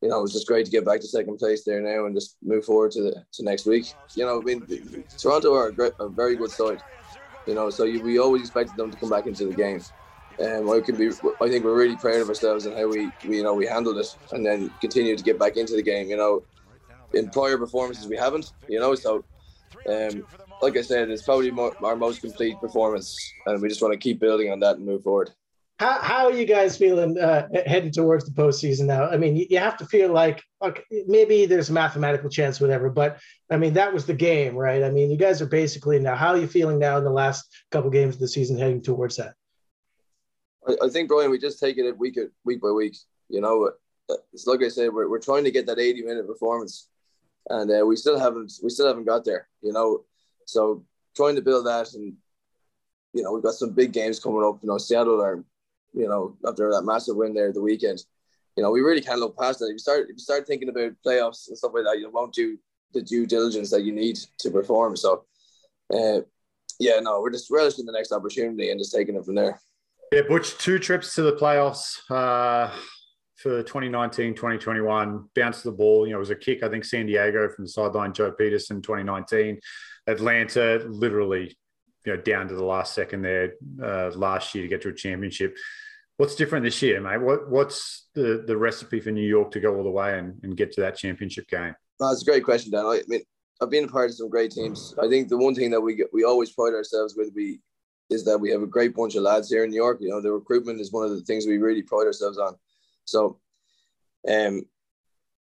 you 0.00 0.08
know, 0.08 0.18
it 0.18 0.22
was 0.22 0.32
just 0.32 0.46
great 0.46 0.64
to 0.64 0.70
get 0.70 0.84
back 0.84 1.00
to 1.00 1.06
second 1.06 1.38
place 1.38 1.64
there 1.64 1.82
now 1.82 2.06
and 2.06 2.14
just 2.14 2.36
move 2.42 2.64
forward 2.64 2.92
to 2.92 3.02
the 3.02 3.24
to 3.32 3.44
next 3.44 3.66
week. 3.66 3.92
You 4.14 4.24
know, 4.24 4.40
I 4.40 4.44
mean, 4.44 5.04
Toronto 5.18 5.54
are 5.54 5.68
a, 5.68 5.72
great, 5.72 5.92
a 6.00 6.08
very 6.08 6.36
good 6.36 6.50
side. 6.50 6.82
You 7.46 7.54
know, 7.54 7.70
so 7.70 7.84
you, 7.84 8.02
we 8.02 8.18
always 8.18 8.42
expected 8.42 8.76
them 8.76 8.90
to 8.90 8.96
come 8.96 9.10
back 9.10 9.26
into 9.26 9.46
the 9.46 9.54
game. 9.54 9.82
Um, 10.40 10.70
I 10.70 10.80
can 10.80 10.96
be. 10.96 11.08
I 11.40 11.48
think 11.48 11.64
we're 11.64 11.76
really 11.76 11.96
proud 11.96 12.20
of 12.20 12.28
ourselves 12.28 12.64
and 12.66 12.76
how 12.76 12.88
we, 12.88 13.10
we, 13.26 13.38
you 13.38 13.42
know, 13.42 13.54
we 13.54 13.66
handled 13.66 13.98
it, 13.98 14.06
and 14.32 14.44
then 14.44 14.70
continue 14.80 15.16
to 15.16 15.22
get 15.22 15.38
back 15.38 15.56
into 15.56 15.74
the 15.74 15.82
game. 15.82 16.08
You 16.08 16.16
know, 16.16 16.42
in 17.12 17.30
prior 17.30 17.58
performances 17.58 18.08
we 18.08 18.16
haven't. 18.16 18.50
You 18.68 18.80
know, 18.80 18.94
so 18.94 19.24
um, 19.88 20.26
like 20.62 20.76
I 20.76 20.82
said, 20.82 21.10
it's 21.10 21.22
probably 21.22 21.50
mo- 21.50 21.74
our 21.82 21.96
most 21.96 22.22
complete 22.22 22.60
performance, 22.60 23.16
and 23.46 23.60
we 23.60 23.68
just 23.68 23.82
want 23.82 23.92
to 23.92 23.98
keep 23.98 24.20
building 24.20 24.50
on 24.50 24.60
that 24.60 24.76
and 24.76 24.86
move 24.86 25.02
forward. 25.02 25.30
How, 25.78 25.98
how 25.98 26.26
are 26.26 26.32
you 26.32 26.44
guys 26.44 26.76
feeling 26.76 27.18
uh, 27.18 27.48
heading 27.64 27.90
towards 27.90 28.26
the 28.26 28.32
postseason 28.32 28.84
now? 28.84 29.08
I 29.08 29.16
mean, 29.16 29.34
you, 29.34 29.46
you 29.48 29.58
have 29.58 29.78
to 29.78 29.86
feel 29.86 30.12
like 30.12 30.42
okay, 30.62 30.82
maybe 31.06 31.46
there's 31.46 31.70
a 31.70 31.72
mathematical 31.72 32.28
chance, 32.28 32.60
whatever. 32.60 32.90
But 32.90 33.18
I 33.50 33.56
mean, 33.56 33.72
that 33.74 33.92
was 33.92 34.04
the 34.04 34.14
game, 34.14 34.54
right? 34.54 34.82
I 34.82 34.90
mean, 34.90 35.10
you 35.10 35.16
guys 35.16 35.40
are 35.40 35.46
basically 35.46 35.98
now. 35.98 36.16
How 36.16 36.28
are 36.28 36.38
you 36.38 36.46
feeling 36.46 36.78
now 36.78 36.98
in 36.98 37.04
the 37.04 37.10
last 37.10 37.46
couple 37.70 37.90
games 37.90 38.14
of 38.14 38.20
the 38.20 38.28
season, 38.28 38.58
heading 38.58 38.82
towards 38.82 39.16
that? 39.16 39.34
I, 40.66 40.76
I 40.84 40.88
think 40.88 41.08
Brian, 41.08 41.30
we 41.30 41.38
just 41.38 41.60
take 41.60 41.78
it 41.78 41.98
week 41.98 42.18
week 42.44 42.60
by 42.60 42.70
week. 42.70 42.96
You 43.28 43.40
know, 43.40 43.70
it's 44.32 44.46
like 44.46 44.62
I 44.62 44.68
said, 44.68 44.92
we're, 44.92 45.08
we're 45.08 45.20
trying 45.20 45.44
to 45.44 45.50
get 45.50 45.66
that 45.66 45.78
80 45.78 46.02
minute 46.02 46.26
performance, 46.26 46.88
and 47.48 47.70
uh, 47.70 47.84
we 47.86 47.96
still 47.96 48.18
haven't 48.18 48.52
we 48.62 48.70
still 48.70 48.86
haven't 48.86 49.06
got 49.06 49.24
there. 49.24 49.48
You 49.62 49.72
know, 49.72 50.04
so 50.46 50.84
trying 51.16 51.36
to 51.36 51.42
build 51.42 51.66
that, 51.66 51.92
and 51.94 52.14
you 53.12 53.22
know, 53.22 53.32
we've 53.32 53.42
got 53.42 53.54
some 53.54 53.70
big 53.70 53.92
games 53.92 54.20
coming 54.20 54.44
up. 54.44 54.58
You 54.62 54.68
know, 54.68 54.78
Seattle 54.78 55.22
are, 55.22 55.44
you 55.92 56.08
know, 56.08 56.36
after 56.46 56.70
that 56.70 56.82
massive 56.82 57.16
win 57.16 57.34
there 57.34 57.52
the 57.52 57.62
weekend. 57.62 58.04
You 58.56 58.62
know, 58.62 58.70
we 58.70 58.80
really 58.80 59.00
can't 59.00 59.20
look 59.20 59.38
past 59.38 59.60
that. 59.60 59.66
If 59.66 59.72
you 59.72 59.78
start 59.78 60.02
if 60.04 60.16
you 60.16 60.18
start 60.18 60.46
thinking 60.46 60.68
about 60.68 60.92
playoffs 61.04 61.48
and 61.48 61.56
stuff 61.56 61.72
like 61.74 61.84
that, 61.84 61.98
you 61.98 62.10
won't 62.10 62.34
do 62.34 62.58
the 62.92 63.02
due 63.02 63.26
diligence 63.26 63.70
that 63.70 63.84
you 63.84 63.92
need 63.92 64.18
to 64.38 64.50
perform. 64.50 64.96
So, 64.96 65.24
uh, 65.94 66.20
yeah, 66.78 66.98
no, 67.00 67.20
we're 67.20 67.30
just 67.30 67.50
relishing 67.50 67.86
the 67.86 67.92
next 67.92 68.12
opportunity 68.12 68.70
and 68.70 68.80
just 68.80 68.92
taking 68.92 69.14
it 69.14 69.24
from 69.24 69.36
there. 69.36 69.60
Yeah, 70.12 70.22
Butch, 70.22 70.58
two 70.58 70.80
trips 70.80 71.14
to 71.14 71.22
the 71.22 71.34
playoffs 71.34 71.98
uh, 72.10 72.74
for 73.36 73.62
2019, 73.62 74.34
2021. 74.34 75.28
Bounced 75.36 75.62
the 75.62 75.70
ball. 75.70 76.04
You 76.04 76.12
know, 76.12 76.18
it 76.18 76.20
was 76.20 76.30
a 76.30 76.34
kick, 76.34 76.64
I 76.64 76.68
think, 76.68 76.84
San 76.84 77.06
Diego 77.06 77.48
from 77.48 77.64
the 77.64 77.68
sideline, 77.70 78.12
Joe 78.12 78.32
Pietersen, 78.32 78.82
2019. 78.82 79.60
Atlanta, 80.08 80.84
literally, 80.88 81.56
you 82.04 82.16
know, 82.16 82.20
down 82.20 82.48
to 82.48 82.56
the 82.56 82.64
last 82.64 82.92
second 82.92 83.22
there 83.22 83.52
uh, 83.80 84.10
last 84.16 84.52
year 84.52 84.64
to 84.64 84.68
get 84.68 84.82
to 84.82 84.88
a 84.88 84.94
championship. 84.94 85.56
What's 86.16 86.34
different 86.34 86.64
this 86.64 86.82
year, 86.82 87.00
mate? 87.00 87.20
What 87.20 87.48
what's 87.48 88.08
the, 88.14 88.42
the 88.44 88.56
recipe 88.56 88.98
for 88.98 89.12
New 89.12 89.26
York 89.26 89.52
to 89.52 89.60
go 89.60 89.76
all 89.76 89.84
the 89.84 89.90
way 89.90 90.18
and, 90.18 90.40
and 90.42 90.56
get 90.56 90.72
to 90.72 90.80
that 90.80 90.96
championship 90.96 91.46
game? 91.48 91.74
That's 92.00 92.22
a 92.22 92.24
great 92.24 92.44
question, 92.44 92.72
Dan. 92.72 92.84
I 92.84 93.00
mean, 93.06 93.22
I've 93.62 93.70
been 93.70 93.84
a 93.84 93.88
part 93.88 94.10
of 94.10 94.16
some 94.16 94.28
great 94.28 94.50
teams. 94.50 94.92
I 95.00 95.08
think 95.08 95.28
the 95.28 95.38
one 95.38 95.54
thing 95.54 95.70
that 95.70 95.80
we 95.80 95.94
get, 95.94 96.08
we 96.12 96.24
always 96.24 96.50
pride 96.50 96.74
ourselves 96.74 97.14
with 97.16 97.30
we 97.34 97.60
is 98.10 98.24
that 98.24 98.38
we 98.38 98.50
have 98.50 98.62
a 98.62 98.66
great 98.66 98.94
bunch 98.94 99.14
of 99.14 99.22
lads 99.22 99.48
here 99.48 99.64
in 99.64 99.70
New 99.70 99.76
York. 99.76 99.98
You 100.00 100.10
know, 100.10 100.20
the 100.20 100.32
recruitment 100.32 100.80
is 100.80 100.92
one 100.92 101.04
of 101.04 101.10
the 101.10 101.20
things 101.22 101.46
we 101.46 101.58
really 101.58 101.82
pride 101.82 102.06
ourselves 102.06 102.38
on. 102.38 102.56
So, 103.04 103.38
um, 104.28 104.62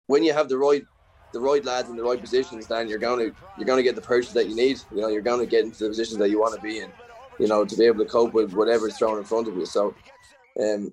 when 0.06 0.22
you 0.22 0.32
have 0.32 0.48
the 0.48 0.58
right 0.58 0.84
the 1.32 1.40
right 1.40 1.64
lads 1.64 1.90
in 1.90 1.96
the 1.96 2.02
right 2.02 2.20
positions, 2.20 2.66
then 2.66 2.88
you're 2.88 2.98
going 2.98 3.18
to 3.18 3.36
you're 3.56 3.66
going 3.66 3.78
to 3.78 3.82
get 3.82 3.94
the 3.94 4.00
purchase 4.00 4.32
that 4.32 4.48
you 4.48 4.54
need. 4.54 4.80
You 4.94 5.00
know, 5.00 5.08
you're 5.08 5.22
going 5.22 5.40
to 5.40 5.46
get 5.46 5.64
into 5.64 5.84
the 5.84 5.90
positions 5.90 6.18
that 6.18 6.30
you 6.30 6.40
want 6.40 6.54
to 6.54 6.60
be 6.60 6.80
in. 6.80 6.90
You 7.38 7.48
know, 7.48 7.64
to 7.64 7.76
be 7.76 7.84
able 7.84 8.04
to 8.04 8.10
cope 8.10 8.34
with 8.34 8.52
whatever's 8.52 8.96
thrown 8.96 9.18
in 9.18 9.24
front 9.24 9.48
of 9.48 9.56
you. 9.56 9.66
So, 9.66 9.94
um, 10.60 10.92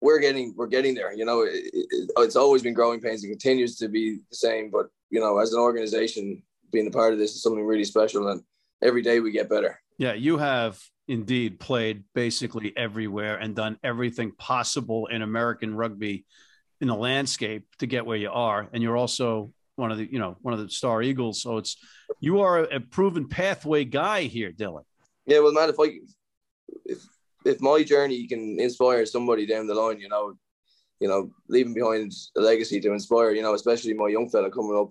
we're 0.00 0.18
getting 0.18 0.54
we're 0.56 0.66
getting 0.66 0.94
there. 0.94 1.14
You 1.14 1.24
know, 1.24 1.42
it, 1.42 1.70
it, 1.72 2.10
it's 2.18 2.36
always 2.36 2.62
been 2.62 2.74
growing 2.74 3.00
pains. 3.00 3.24
It 3.24 3.28
continues 3.28 3.76
to 3.78 3.88
be 3.88 4.18
the 4.28 4.36
same. 4.36 4.70
But 4.70 4.88
you 5.10 5.20
know, 5.20 5.38
as 5.38 5.52
an 5.52 5.60
organization, 5.60 6.42
being 6.72 6.88
a 6.88 6.90
part 6.90 7.12
of 7.12 7.18
this 7.18 7.34
is 7.34 7.42
something 7.42 7.64
really 7.64 7.84
special, 7.84 8.28
and 8.28 8.42
every 8.82 9.02
day 9.02 9.20
we 9.20 9.30
get 9.30 9.48
better. 9.48 9.81
Yeah, 9.98 10.14
you 10.14 10.38
have 10.38 10.80
indeed 11.08 11.60
played 11.60 12.04
basically 12.14 12.72
everywhere 12.76 13.36
and 13.36 13.54
done 13.54 13.78
everything 13.82 14.32
possible 14.32 15.06
in 15.06 15.22
American 15.22 15.74
rugby 15.74 16.24
in 16.80 16.88
the 16.88 16.94
landscape 16.94 17.66
to 17.78 17.86
get 17.86 18.06
where 18.06 18.16
you 18.16 18.30
are, 18.30 18.68
and 18.72 18.82
you're 18.82 18.96
also 18.96 19.52
one 19.76 19.90
of 19.90 19.98
the 19.98 20.10
you 20.10 20.18
know 20.18 20.36
one 20.42 20.54
of 20.54 20.60
the 20.60 20.68
star 20.68 21.02
eagles. 21.02 21.42
So 21.42 21.58
it's 21.58 21.76
you 22.20 22.40
are 22.40 22.60
a 22.60 22.80
proven 22.80 23.28
pathway 23.28 23.84
guy 23.84 24.22
here, 24.22 24.52
Dylan. 24.52 24.84
Yeah, 25.26 25.40
well, 25.40 25.52
man, 25.52 25.68
if 25.68 25.76
I 25.78 25.98
if 26.84 26.98
if 27.44 27.60
my 27.60 27.82
journey 27.82 28.26
can 28.26 28.58
inspire 28.60 29.06
somebody 29.06 29.46
down 29.46 29.66
the 29.66 29.74
line, 29.74 30.00
you 30.00 30.08
know, 30.08 30.34
you 31.00 31.08
know, 31.08 31.30
leaving 31.48 31.74
behind 31.74 32.12
a 32.36 32.40
legacy 32.40 32.80
to 32.80 32.92
inspire, 32.92 33.32
you 33.32 33.42
know, 33.42 33.54
especially 33.54 33.94
my 33.94 34.08
young 34.08 34.28
fella 34.28 34.50
coming 34.50 34.76
up, 34.76 34.90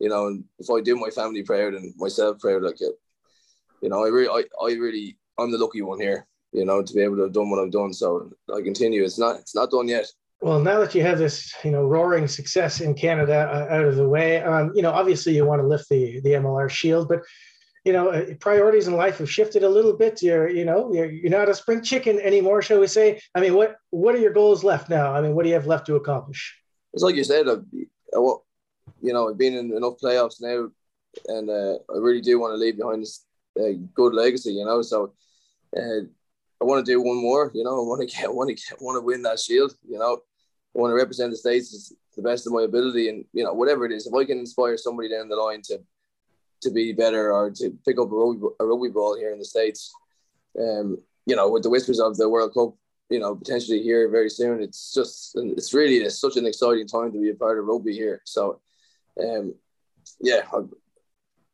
you 0.00 0.08
know, 0.08 0.26
and 0.26 0.44
if 0.58 0.70
I 0.70 0.80
do 0.80 0.96
my 0.96 1.10
family 1.10 1.42
proud 1.42 1.74
and 1.74 1.94
myself 1.96 2.38
proud, 2.40 2.62
like 2.62 2.80
it, 2.80 2.94
you 3.82 3.88
know, 3.88 4.04
I 4.04 4.08
really, 4.08 4.28
I, 4.28 4.64
I 4.64 4.72
really, 4.74 5.18
I'm 5.38 5.50
the 5.50 5.58
lucky 5.58 5.82
one 5.82 6.00
here, 6.00 6.26
you 6.52 6.64
know, 6.64 6.82
to 6.82 6.94
be 6.94 7.00
able 7.00 7.16
to 7.16 7.22
have 7.22 7.32
done 7.32 7.50
what 7.50 7.60
I've 7.60 7.72
done. 7.72 7.92
So 7.92 8.30
I 8.54 8.62
continue. 8.62 9.04
It's 9.04 9.18
not, 9.18 9.40
it's 9.40 9.54
not 9.54 9.70
done 9.70 9.88
yet. 9.88 10.06
Well, 10.40 10.60
now 10.60 10.80
that 10.80 10.94
you 10.94 11.02
have 11.02 11.18
this, 11.18 11.52
you 11.62 11.70
know, 11.70 11.84
roaring 11.84 12.26
success 12.26 12.80
in 12.80 12.94
Canada 12.94 13.48
uh, 13.52 13.74
out 13.74 13.84
of 13.84 13.96
the 13.96 14.08
way, 14.08 14.42
um, 14.42 14.72
you 14.74 14.82
know, 14.82 14.90
obviously 14.90 15.36
you 15.36 15.44
want 15.44 15.62
to 15.62 15.66
lift 15.66 15.88
the 15.88 16.20
the 16.22 16.30
MLR 16.30 16.68
shield, 16.68 17.08
but 17.08 17.22
you 17.84 17.92
know, 17.92 18.08
uh, 18.10 18.34
priorities 18.40 18.88
in 18.88 18.94
life 18.94 19.18
have 19.18 19.30
shifted 19.30 19.62
a 19.62 19.68
little 19.68 19.92
bit. 19.92 20.20
You're, 20.20 20.48
you 20.48 20.64
know, 20.64 20.92
you're, 20.92 21.10
you're 21.10 21.30
not 21.30 21.48
a 21.48 21.54
spring 21.54 21.80
chicken 21.80 22.18
anymore, 22.20 22.60
shall 22.60 22.80
we 22.80 22.88
say? 22.88 23.20
I 23.36 23.40
mean, 23.40 23.54
what 23.54 23.76
what 23.90 24.16
are 24.16 24.18
your 24.18 24.32
goals 24.32 24.64
left 24.64 24.90
now? 24.90 25.14
I 25.14 25.20
mean, 25.20 25.36
what 25.36 25.44
do 25.44 25.48
you 25.48 25.54
have 25.54 25.68
left 25.68 25.86
to 25.86 25.94
accomplish? 25.94 26.58
It's 26.92 27.04
like 27.04 27.14
you 27.14 27.24
said, 27.24 27.46
I, 27.48 27.52
I, 27.52 28.18
you 29.00 29.12
know, 29.12 29.28
I've 29.28 29.38
been 29.38 29.54
in 29.54 29.76
enough 29.76 29.94
playoffs 30.02 30.40
now, 30.40 30.70
and 31.26 31.50
uh, 31.50 31.78
I 31.92 31.98
really 31.98 32.20
do 32.20 32.40
want 32.40 32.52
to 32.52 32.56
leave 32.56 32.78
behind 32.78 33.02
this 33.02 33.24
uh, 33.58 33.72
good 33.94 34.14
legacy. 34.14 34.52
You 34.52 34.64
know, 34.64 34.82
so 34.82 35.12
uh, 35.76 36.02
I 36.60 36.64
want 36.64 36.84
to 36.84 36.92
do 36.92 37.00
one 37.00 37.20
more. 37.20 37.50
You 37.54 37.64
know, 37.64 37.80
I 37.80 37.86
want 37.86 38.08
to 38.08 38.16
get, 38.16 38.32
want 38.32 38.48
to 38.48 38.54
get, 38.54 38.80
want 38.80 38.96
to 38.96 39.04
win 39.04 39.22
that 39.22 39.40
shield. 39.40 39.74
You 39.88 39.98
know, 39.98 40.20
I 40.74 40.78
want 40.78 40.90
to 40.90 40.96
represent 40.96 41.30
the 41.30 41.36
states 41.36 41.88
to 41.88 41.94
the 42.16 42.22
best 42.22 42.46
of 42.46 42.52
my 42.52 42.62
ability, 42.62 43.08
and 43.08 43.24
you 43.32 43.44
know 43.44 43.52
whatever 43.52 43.84
it 43.86 43.92
is, 43.92 44.06
if 44.06 44.14
I 44.14 44.24
can 44.24 44.38
inspire 44.38 44.76
somebody 44.76 45.08
down 45.08 45.28
the 45.28 45.36
line 45.36 45.62
to 45.62 45.80
to 46.62 46.70
be 46.70 46.92
better 46.92 47.32
or 47.32 47.50
to 47.50 47.76
pick 47.84 47.98
up 47.98 48.10
a 48.12 48.14
rugby, 48.14 48.46
a 48.60 48.64
rugby 48.64 48.88
ball 48.88 49.16
here 49.16 49.32
in 49.32 49.38
the 49.38 49.44
states, 49.44 49.92
um, 50.58 50.96
you 51.26 51.36
know, 51.36 51.50
with 51.50 51.62
the 51.62 51.70
whispers 51.70 52.00
of 52.00 52.16
the 52.16 52.28
World 52.28 52.54
Cup, 52.54 52.74
you 53.10 53.18
know, 53.18 53.34
potentially 53.34 53.82
here 53.82 54.08
very 54.08 54.30
soon, 54.30 54.62
it's 54.62 54.92
just 54.94 55.32
it's 55.34 55.74
really 55.74 55.96
it's 55.96 56.20
such 56.20 56.36
an 56.36 56.46
exciting 56.46 56.86
time 56.86 57.12
to 57.12 57.20
be 57.20 57.30
a 57.30 57.34
part 57.34 57.58
of 57.58 57.66
rugby 57.66 57.92
here. 57.92 58.22
So, 58.24 58.60
um, 59.20 59.54
yeah, 60.20 60.42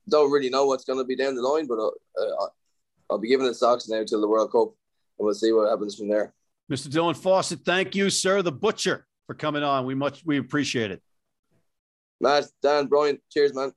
don't 0.08 0.30
really 0.30 0.50
know 0.50 0.66
what's 0.66 0.84
going 0.84 0.98
to 0.98 1.04
be 1.04 1.16
down 1.16 1.34
the 1.34 1.42
line, 1.42 1.66
but 1.66 1.78
I'll, 1.78 1.94
uh, 2.20 2.46
I'll 3.10 3.18
be 3.18 3.28
giving 3.28 3.46
it 3.46 3.54
socks 3.54 3.88
now 3.88 4.04
till 4.04 4.20
the 4.20 4.28
World 4.28 4.52
Cup, 4.52 4.74
and 5.18 5.24
we'll 5.24 5.34
see 5.34 5.52
what 5.52 5.70
happens 5.70 5.96
from 5.96 6.08
there. 6.08 6.32
Mr. 6.70 6.88
Dylan 6.88 7.16
Fawcett, 7.16 7.60
thank 7.64 7.94
you, 7.94 8.10
sir, 8.10 8.42
the 8.42 8.52
butcher, 8.52 9.06
for 9.26 9.34
coming 9.34 9.62
on. 9.62 9.86
We 9.86 9.94
much 9.94 10.22
we 10.24 10.38
appreciate 10.38 10.90
it. 10.90 11.02
Matt, 12.20 12.46
Dan, 12.62 12.86
Brian, 12.86 13.18
cheers, 13.30 13.54
man. 13.54 13.72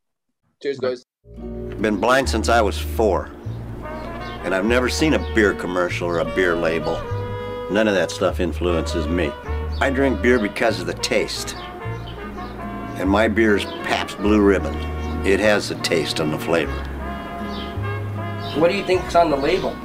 Cheers, 0.62 0.80
guys. 0.80 1.06
Been 1.82 1.98
blind 1.98 2.30
since 2.30 2.50
I 2.50 2.62
was 2.62 2.78
four. 2.78 3.30
And 4.44 4.56
I've 4.56 4.66
never 4.66 4.90
seen 4.90 5.14
a 5.14 5.34
beer 5.34 5.54
commercial 5.54 6.08
or 6.08 6.20
a 6.20 6.36
beer 6.36 6.56
label. 6.56 7.00
None 7.72 7.88
of 7.88 7.94
that 7.94 8.12
stuff 8.12 8.40
influences 8.40 9.08
me. 9.08 9.32
I 9.80 9.90
drink 9.90 10.22
beer 10.22 10.40
because 10.40 10.80
of 10.80 10.88
the 10.88 10.94
taste. 10.96 11.56
And 12.98 13.10
my 13.10 13.28
beer 13.28 13.56
is 13.56 13.66
Pabst 13.66 14.18
Blue 14.18 14.42
Ribbon. 14.42 14.91
It 15.24 15.40
has 15.40 15.70
the 15.70 15.76
taste 15.76 16.20
and 16.20 16.34
the 16.34 16.40
flavor. 16.40 16.74
What 18.58 18.72
do 18.72 18.76
you 18.76 18.84
think's 18.84 19.16
on 19.16 19.30
the 19.30 19.38
label? 19.38 19.78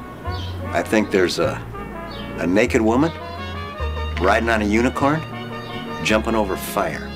I 0.69 0.83
think 0.83 1.11
there's 1.11 1.39
a 1.39 1.63
a 2.39 2.47
naked 2.47 2.81
woman 2.81 3.13
riding 4.21 4.49
on 4.49 4.63
a 4.63 4.65
unicorn, 4.65 5.21
jumping 6.05 6.35
over 6.35 6.57
fire. 6.57 7.11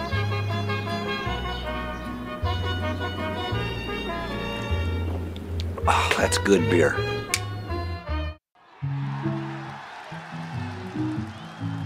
Oh, 5.87 6.15
that's 6.19 6.39
good 6.39 6.71
beer. 6.71 7.10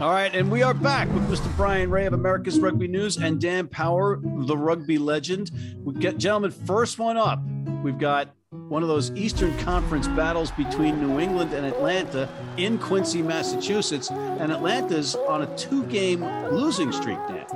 All 0.05 0.11
right, 0.11 0.35
and 0.35 0.51
we 0.51 0.63
are 0.63 0.75
back 0.75 1.09
with 1.15 1.27
Mr. 1.31 1.57
Brian 1.57 1.91
Ray 1.91 2.05
of 2.05 2.13
America's 2.13 2.61
Rugby 2.61 2.87
News 2.87 3.17
and 3.17 3.41
Dan 3.41 3.67
Power, 3.67 4.21
the 4.23 4.55
rugby 4.55 4.99
legend. 4.99 5.51
We 5.83 5.95
get 5.95 6.19
gentlemen, 6.19 6.51
first 6.51 6.99
one 6.99 7.17
up. 7.17 7.43
We've 7.83 7.97
got 7.97 8.29
one 8.51 8.83
of 8.83 8.89
those 8.91 9.13
Eastern 9.13 9.57
Conference 9.61 10.07
battles 10.09 10.51
between 10.51 11.01
New 11.01 11.21
England 11.21 11.55
and 11.55 11.65
Atlanta 11.65 12.29
in 12.59 12.77
Quincy, 12.77 13.23
Massachusetts. 13.23 14.11
And 14.11 14.53
Atlanta's 14.53 15.17
on 15.17 15.41
a 15.41 15.57
two 15.57 15.85
game 15.87 16.23
losing 16.53 16.93
streak 16.93 17.17
Dan. 17.27 17.47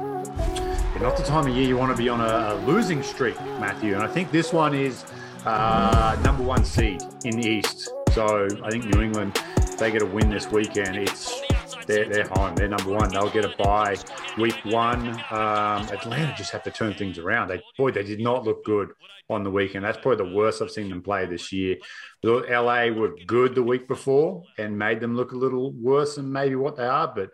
Not 1.03 1.19
the 1.19 1.25
time 1.25 1.47
of 1.47 1.55
year 1.55 1.69
you 1.69 1.77
want 1.77 1.95
to 1.95 2.03
be 2.03 2.09
on 2.09 2.23
a, 2.23 2.55
a 2.55 2.65
losing 2.67 3.03
streak, 3.03 3.39
Matthew. 3.61 3.93
And 3.93 4.03
I 4.03 4.09
think 4.09 4.31
this 4.31 4.55
one 4.55 4.75
is 4.75 5.05
uh, 5.45 6.19
number 6.25 6.45
one 6.45 6.65
seed 6.65 7.03
in 7.27 7.43
the 7.43 7.47
East. 7.47 7.91
So 8.13 8.49
I 8.65 8.71
think 8.71 8.87
New 8.87 9.03
England, 9.03 9.39
they 9.79 9.91
get 9.91 10.01
a 10.01 10.07
win 10.07 10.31
this 10.31 10.51
weekend. 10.51 10.97
It's 10.97 11.43
they're, 11.89 12.09
they're 12.09 12.29
home. 12.29 12.55
They're 12.55 12.69
number 12.69 12.93
one. 12.93 13.09
They'll 13.09 13.31
get 13.31 13.45
a 13.45 13.55
bye 13.57 13.97
week 14.37 14.59
one. 14.65 15.09
Um, 15.31 15.89
Atlanta 15.89 16.35
just 16.37 16.53
have 16.53 16.63
to 16.65 16.71
turn 16.71 16.95
things 16.95 17.19
around. 17.19 17.49
They 17.49 17.63
boy, 17.77 17.91
they 17.91 18.05
did 18.05 18.21
not 18.21 18.45
look 18.45 18.65
good 18.65 18.91
on 19.31 19.43
the 19.43 19.51
weekend. 19.51 19.85
That's 19.85 19.99
probably 19.99 20.25
the 20.27 20.37
worst 20.37 20.63
I've 20.63 20.71
seen 20.71 20.91
them 20.91 21.03
play 21.03 21.27
this 21.27 21.51
year. 21.53 21.77
LA 22.23 22.89
were 22.89 23.17
good 23.27 23.55
the 23.55 23.63
week 23.63 23.89
before 23.89 24.45
and 24.59 24.79
made 24.79 25.01
them 25.01 25.17
look 25.17 25.33
a 25.33 25.37
little 25.37 25.73
worse 25.73 26.17
than 26.17 26.31
maybe 26.31 26.57
what 26.57 26.77
they 26.77 26.87
are. 26.87 27.13
But 27.15 27.31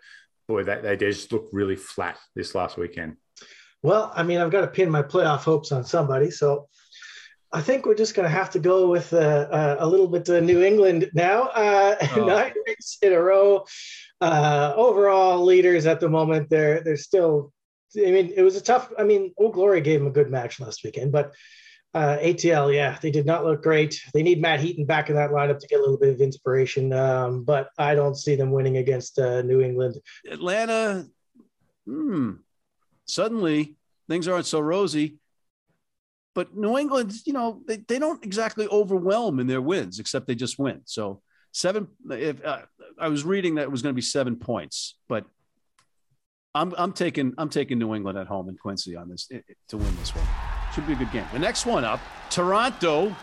boy, 0.47 0.63
they, 0.63 0.79
they 0.81 0.97
just 0.97 1.31
look 1.31 1.49
really 1.51 1.75
flat 1.75 2.17
this 2.35 2.55
last 2.55 2.77
weekend. 2.77 3.17
Well, 3.83 4.11
I 4.15 4.23
mean, 4.23 4.39
I've 4.39 4.51
got 4.51 4.61
to 4.61 4.67
pin 4.67 4.89
my 4.89 5.03
playoff 5.03 5.43
hopes 5.43 5.71
on 5.71 5.83
somebody. 5.83 6.31
So 6.31 6.69
I 7.51 7.61
think 7.61 7.85
we're 7.85 7.95
just 7.95 8.15
going 8.15 8.27
to 8.27 8.35
have 8.35 8.49
to 8.51 8.59
go 8.59 8.89
with 8.89 9.13
uh, 9.13 9.47
uh, 9.49 9.77
a 9.79 9.87
little 9.87 10.07
bit 10.07 10.25
to 10.25 10.41
New 10.41 10.61
England 10.61 11.09
now. 11.13 11.43
Uh, 11.43 11.95
oh. 12.17 12.25
Nine 12.25 12.53
weeks 12.67 12.97
in 13.01 13.13
a 13.13 13.21
row. 13.21 13.65
Uh, 14.25 14.73
overall 14.75 15.43
leaders 15.43 15.85
at 15.85 15.99
the 15.99 16.09
moment, 16.09 16.49
they're 16.49 16.81
they're 16.81 16.97
still. 16.97 17.53
I 17.95 18.11
mean, 18.11 18.33
it 18.35 18.41
was 18.41 18.55
a 18.55 18.61
tough. 18.61 18.91
I 18.97 19.03
mean, 19.03 19.33
Old 19.37 19.53
Glory 19.53 19.81
gave 19.81 19.99
them 19.99 20.07
a 20.07 20.11
good 20.11 20.31
match 20.31 20.59
last 20.59 20.83
weekend, 20.83 21.11
but 21.11 21.31
uh, 21.93 22.17
ATL, 22.17 22.73
yeah, 22.73 22.97
they 23.01 23.11
did 23.11 23.27
not 23.27 23.45
look 23.45 23.61
great. 23.61 24.01
They 24.15 24.23
need 24.23 24.41
Matt 24.41 24.61
Heaton 24.61 24.85
back 24.85 25.09
in 25.09 25.15
that 25.15 25.29
lineup 25.29 25.59
to 25.59 25.67
get 25.67 25.77
a 25.77 25.81
little 25.81 25.99
bit 25.99 26.09
of 26.09 26.21
inspiration, 26.21 26.91
um, 26.91 27.43
but 27.43 27.69
I 27.77 27.93
don't 27.93 28.15
see 28.15 28.35
them 28.35 28.51
winning 28.51 28.77
against 28.77 29.19
uh, 29.19 29.43
New 29.43 29.61
England. 29.61 29.97
Atlanta, 30.29 31.07
hmm, 31.85 32.31
suddenly 33.05 33.75
things 34.09 34.27
aren't 34.27 34.47
so 34.47 34.59
rosy. 34.59 35.19
But 36.33 36.57
New 36.57 36.79
England, 36.79 37.13
you 37.25 37.31
know, 37.31 37.61
they, 37.67 37.77
they 37.77 37.99
don't 37.99 38.25
exactly 38.25 38.67
overwhelm 38.67 39.39
in 39.39 39.45
their 39.47 39.61
wins, 39.61 39.99
except 39.99 40.25
they 40.25 40.35
just 40.35 40.57
win. 40.57 40.81
So 40.83 41.21
seven. 41.55 41.87
If 42.09 42.43
uh, 42.45 42.59
I 42.99 43.07
was 43.07 43.23
reading 43.23 43.55
that 43.55 43.63
it 43.63 43.71
was 43.71 43.81
going 43.81 43.93
to 43.93 43.95
be 43.95 44.01
seven 44.01 44.35
points, 44.35 44.95
but 45.07 45.25
I'm 46.53 46.73
I'm 46.77 46.93
taking 46.93 47.33
I'm 47.37 47.49
taking 47.49 47.79
New 47.79 47.95
England 47.95 48.17
at 48.17 48.27
home 48.27 48.49
in 48.49 48.57
Quincy 48.57 48.95
on 48.95 49.09
this 49.09 49.27
to 49.69 49.77
win 49.77 49.95
this 49.97 50.13
one. 50.13 50.25
Should 50.73 50.85
be 50.85 50.93
a 50.93 50.97
good 50.97 51.11
game. 51.11 51.25
The 51.31 51.39
next 51.39 51.65
one 51.65 51.85
up, 51.85 52.01
Toronto 52.29 53.15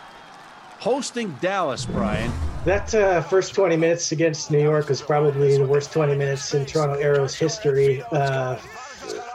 hosting 0.80 1.30
Dallas. 1.40 1.84
Brian. 1.84 2.32
That 2.64 2.94
uh, 2.94 3.22
first 3.22 3.54
20 3.54 3.76
minutes 3.76 4.12
against 4.12 4.50
New 4.50 4.62
York 4.62 4.88
was 4.88 5.02
probably 5.02 5.58
the 5.58 5.66
worst 5.66 5.92
20 5.92 6.14
minutes 6.14 6.54
in 6.54 6.64
Toronto 6.64 6.94
Arrow's 6.94 7.34
history. 7.34 8.02
Uh, 8.12 8.56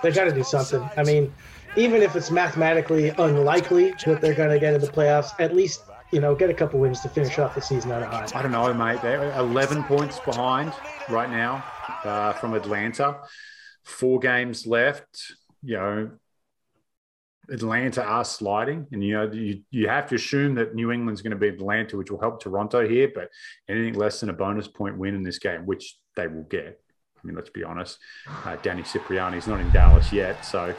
they 0.02 0.12
got 0.12 0.26
to 0.26 0.34
do 0.34 0.44
something. 0.44 0.90
I 0.96 1.04
mean, 1.04 1.34
even 1.76 2.02
if 2.02 2.16
it's 2.16 2.32
mathematically 2.32 3.10
unlikely 3.10 3.94
that 4.06 4.22
they're 4.22 4.34
going 4.34 4.50
to 4.50 4.60
get 4.60 4.74
in 4.74 4.82
the 4.82 4.88
playoffs, 4.88 5.32
at 5.40 5.56
least 5.56 5.84
you 6.12 6.22
know, 6.22 6.36
get 6.36 6.50
a 6.50 6.54
couple 6.54 6.80
wins 6.80 7.02
to 7.02 7.10
finish 7.10 7.38
off 7.40 7.56
the 7.56 7.62
season 7.62 7.92
on 7.92 8.04
a 8.04 8.08
high. 8.08 8.28
I 8.34 8.42
don't 8.42 8.52
know, 8.52 8.74
mate. 8.74 9.02
They're 9.02 9.32
11 9.38 9.84
points 9.84 10.20
behind 10.20 10.72
right 11.10 11.30
now 11.30 11.64
uh, 12.04 12.34
from 12.34 12.54
Atlanta. 12.54 13.18
Four 13.84 14.20
games 14.20 14.66
left. 14.66 15.34
You 15.64 15.76
know, 15.76 16.12
Atlanta 17.50 18.04
are 18.04 18.26
sliding, 18.26 18.88
and 18.92 19.04
you 19.04 19.14
know 19.14 19.32
you, 19.32 19.62
you 19.72 19.88
have 19.88 20.08
to 20.10 20.16
assume 20.16 20.56
that 20.56 20.76
New 20.76 20.92
England's 20.92 21.22
going 21.22 21.32
to 21.32 21.38
be 21.38 21.48
Atlanta, 21.48 21.98
which 21.98 22.12
will 22.12 22.20
help 22.20 22.42
Toronto 22.42 22.88
here. 22.88 23.12
But 23.14 23.30
anything 23.68 23.94
less 23.94 24.20
than 24.20 24.30
a 24.30 24.34
bonus 24.34 24.68
point 24.68 24.98
win 24.98 25.16
in 25.16 25.24
this 25.24 25.40
game, 25.40 25.66
which 25.66 25.98
they 26.16 26.28
will 26.28 26.44
get. 26.44 26.80
I 27.18 27.26
mean, 27.26 27.36
let's 27.36 27.50
be 27.50 27.64
honest. 27.64 27.98
Uh, 28.46 28.58
Danny 28.58 28.84
Cipriani's 28.84 29.48
not 29.48 29.60
in 29.60 29.70
Dallas 29.72 30.14
yet, 30.14 30.46
so 30.46 30.74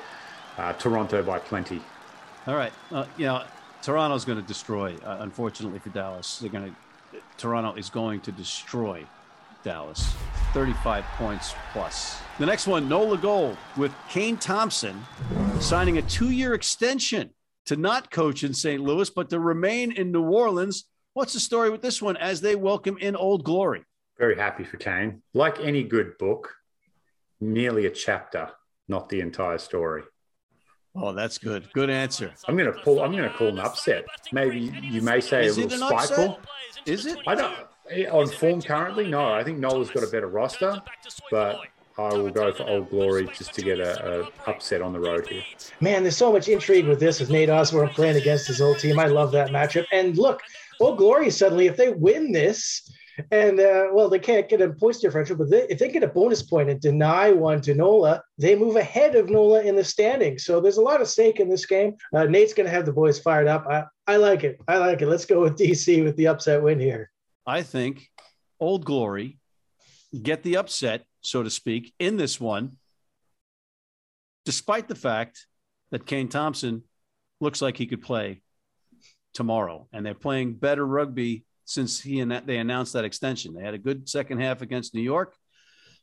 uh, 0.57 0.73
Toronto 0.75 1.23
by 1.23 1.39
plenty. 1.39 1.83
All 2.47 2.55
right, 2.55 2.73
uh, 2.93 3.07
you 3.17 3.27
know 3.27 3.43
Toronto's 3.83 4.25
going 4.25 4.41
to 4.41 4.47
destroy. 4.47 4.97
Uh, 5.05 5.19
unfortunately 5.21 5.79
for 5.79 5.91
Dallas, 5.91 6.39
they're 6.39 6.51
going 6.51 6.71
to. 6.71 7.21
Toronto 7.39 7.75
is 7.75 7.89
going 7.89 8.21
to 8.21 8.33
destroy 8.33 9.05
Dallas. 9.63 10.15
35 10.53 11.05
points 11.17 11.55
plus. 11.73 12.19
The 12.39 12.47
next 12.47 12.67
one, 12.67 12.89
Nola 12.89 13.17
Gold 13.17 13.57
with 13.77 13.93
Kane 14.09 14.37
Thompson 14.37 15.05
signing 15.61 15.99
a 15.99 16.03
two 16.03 16.31
year 16.31 16.55
extension 16.55 17.31
to 17.67 17.77
not 17.77 18.11
coach 18.11 18.45
in 18.45 18.55
St. 18.55 18.83
Louis, 18.83 19.11
but 19.11 19.31
to 19.31 19.39
remain 19.39 19.93
in 19.93 20.13
New 20.13 20.23
Orleans. 20.23 20.85
What's 21.15 21.33
the 21.33 21.41
story 21.41 21.71
with 21.71 21.83
this 21.83 22.01
one 22.01 22.17
as 22.17 22.41
they 22.41 22.57
welcome 22.57 22.97
in 22.99 23.17
Old 23.17 23.45
Glory? 23.45 23.85
Very 24.19 24.37
happy 24.37 24.65
for 24.65 24.79
Kane. 24.79 25.23
Like 25.35 25.61
any 25.61 25.83
good 25.83 26.17
book, 26.19 26.55
nearly 27.41 27.87
a 27.87 27.91
chapter, 27.91 28.51
not 28.89 29.09
the 29.09 29.21
entire 29.21 29.59
story. 29.59 30.03
Oh, 31.01 31.13
that's 31.13 31.39
good. 31.39 31.73
Good 31.73 31.91
answer. 31.91 32.33
I'm 32.47 32.57
gonna 32.57 32.73
pull. 32.73 33.01
I'm 33.03 33.13
gonna 33.15 33.33
call 33.33 33.49
an 33.49 33.59
upset. 33.59 34.05
Maybe 34.33 34.73
you 34.83 35.03
may 35.03 35.21
say 35.21 35.47
Is 35.47 35.57
a 35.57 35.63
little 35.63 35.89
an 35.89 35.99
spiteful. 35.99 36.41
Is 36.87 37.07
it? 37.07 37.19
I 37.27 37.35
don't. 37.35 37.55
On 38.11 38.29
form 38.29 38.61
currently, 38.61 39.09
no. 39.09 39.33
I 39.33 39.43
think 39.43 39.59
Nola's 39.59 39.91
got 39.91 40.03
a 40.03 40.09
better 40.09 40.29
roster, 40.29 40.83
but 41.31 41.61
I 41.97 42.13
will 42.15 42.31
go 42.31 42.53
for 42.53 42.69
Old 42.69 42.91
Glory 42.91 43.29
just 43.35 43.55
to 43.55 43.63
get 43.63 43.81
a, 43.81 44.23
a 44.23 44.51
upset 44.51 44.83
on 44.83 44.93
the 44.93 45.01
road 45.01 45.27
here. 45.27 45.43
Man, 45.81 46.03
there's 46.03 46.17
so 46.17 46.31
much 46.31 46.49
intrigue 46.49 46.87
with 46.87 47.01
this 47.01 47.19
with 47.19 47.31
Nate 47.31 47.49
Osborne 47.49 47.89
playing 47.89 48.17
against 48.17 48.47
his 48.47 48.61
old 48.61 48.79
team. 48.79 48.99
I 48.99 49.07
love 49.07 49.33
that 49.33 49.51
matchup. 49.51 49.87
And 49.91 50.19
look, 50.19 50.43
Old 50.81 50.99
Glory 50.99 51.31
suddenly, 51.31 51.67
if 51.67 51.77
they 51.77 51.89
win 51.89 52.31
this, 52.31 52.93
and 53.31 53.61
uh, 53.61 53.89
well, 53.93 54.09
they 54.09 54.19
can't 54.19 54.49
get 54.49 54.61
a 54.61 54.69
points 54.71 55.01
differential, 55.01 55.37
but 55.37 55.51
they, 55.51 55.63
if 55.69 55.79
they 55.79 55.89
get 55.89 56.03
a 56.03 56.09
bonus 56.09 56.43
point 56.43 56.71
and 56.71 56.81
deny 56.81 57.31
one 57.31 57.61
to 57.63 57.75
Nola, 57.75 58.23
they 58.39 58.55
move 58.55 58.77
ahead 58.77 59.15
of 59.17 59.29
Nola 59.29 59.63
in 59.63 59.77
the 59.77 59.85
standings. 59.85 60.45
So 60.45 60.61
there's 60.61 60.77
a 60.77 60.83
lot 60.83 61.01
of 61.01 61.09
stake 61.09 61.41
in 61.41 61.49
this 61.49 61.67
game. 61.67 61.97
Uh, 62.15 62.25
Nate's 62.25 62.55
going 62.55 62.67
to 62.67 62.73
have 62.73 62.87
the 62.87 62.93
boys 62.93 63.19
fired 63.19 63.47
up. 63.47 63.67
I, 63.69 63.85
I 64.07 64.17
like 64.17 64.45
it. 64.45 64.59
I 64.69 64.79
like 64.79 65.03
it. 65.03 65.09
Let's 65.09 65.25
go 65.25 65.41
with 65.41 65.59
DC 65.59 66.05
with 66.05 66.17
the 66.17 66.29
upset 66.29 66.63
win 66.63 66.81
here. 66.81 67.11
I 67.47 67.63
think 67.63 68.09
Old 68.61 68.85
Glory 68.85 69.39
get 70.23 70.43
the 70.43 70.57
upset, 70.57 71.05
so 71.21 71.43
to 71.43 71.51
speak, 71.51 71.93
in 71.99 72.17
this 72.17 72.41
one, 72.41 72.77
despite 74.45 74.89
the 74.89 74.95
fact 74.95 75.47
that 75.91 76.07
Kane 76.07 76.29
Thompson 76.29 76.83
looks 77.41 77.61
like 77.61 77.77
he 77.77 77.87
could 77.87 78.03
play 78.03 78.43
tomorrow, 79.35 79.87
and 79.93 80.05
they're 80.05 80.15
playing 80.15 80.55
better 80.55 80.85
rugby 80.85 81.45
since 81.69 82.01
he 82.01 82.21
and 82.21 82.33
they 82.47 82.57
announced 82.57 82.95
that 82.95 83.05
extension. 83.05 83.55
They 83.55 83.63
had 83.63 83.75
a 83.75 83.79
good 83.79 84.09
second 84.09 84.41
half 84.41 84.63
against 84.63 84.95
New 84.95 85.03
York, 85.03 85.35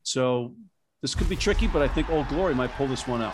so 0.04 0.54
this 1.02 1.16
could 1.16 1.28
be 1.28 1.36
tricky, 1.36 1.68
but 1.68 1.82
I 1.82 1.88
think 1.88 2.10
Old 2.10 2.28
Glory 2.28 2.54
might 2.54 2.72
pull 2.74 2.88
this 2.88 3.08
one 3.08 3.22
out. 3.22 3.34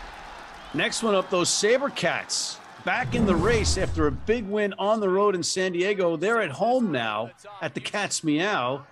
Next 0.73 1.03
one 1.03 1.13
up, 1.13 1.29
those 1.29 1.49
Sabercats 1.49 2.57
back 2.85 3.15
in 3.15 3.25
the 3.25 3.35
race 3.35 3.77
after 3.77 4.07
a 4.07 4.11
big 4.11 4.47
win 4.47 4.73
on 4.79 5.01
the 5.01 5.09
road 5.09 5.35
in 5.35 5.43
San 5.43 5.73
Diego. 5.73 6.15
They're 6.15 6.41
at 6.41 6.51
home 6.51 6.91
now 6.91 7.31
at 7.61 7.73
the 7.73 7.81
Cats 7.81 8.23
Meow 8.23 8.85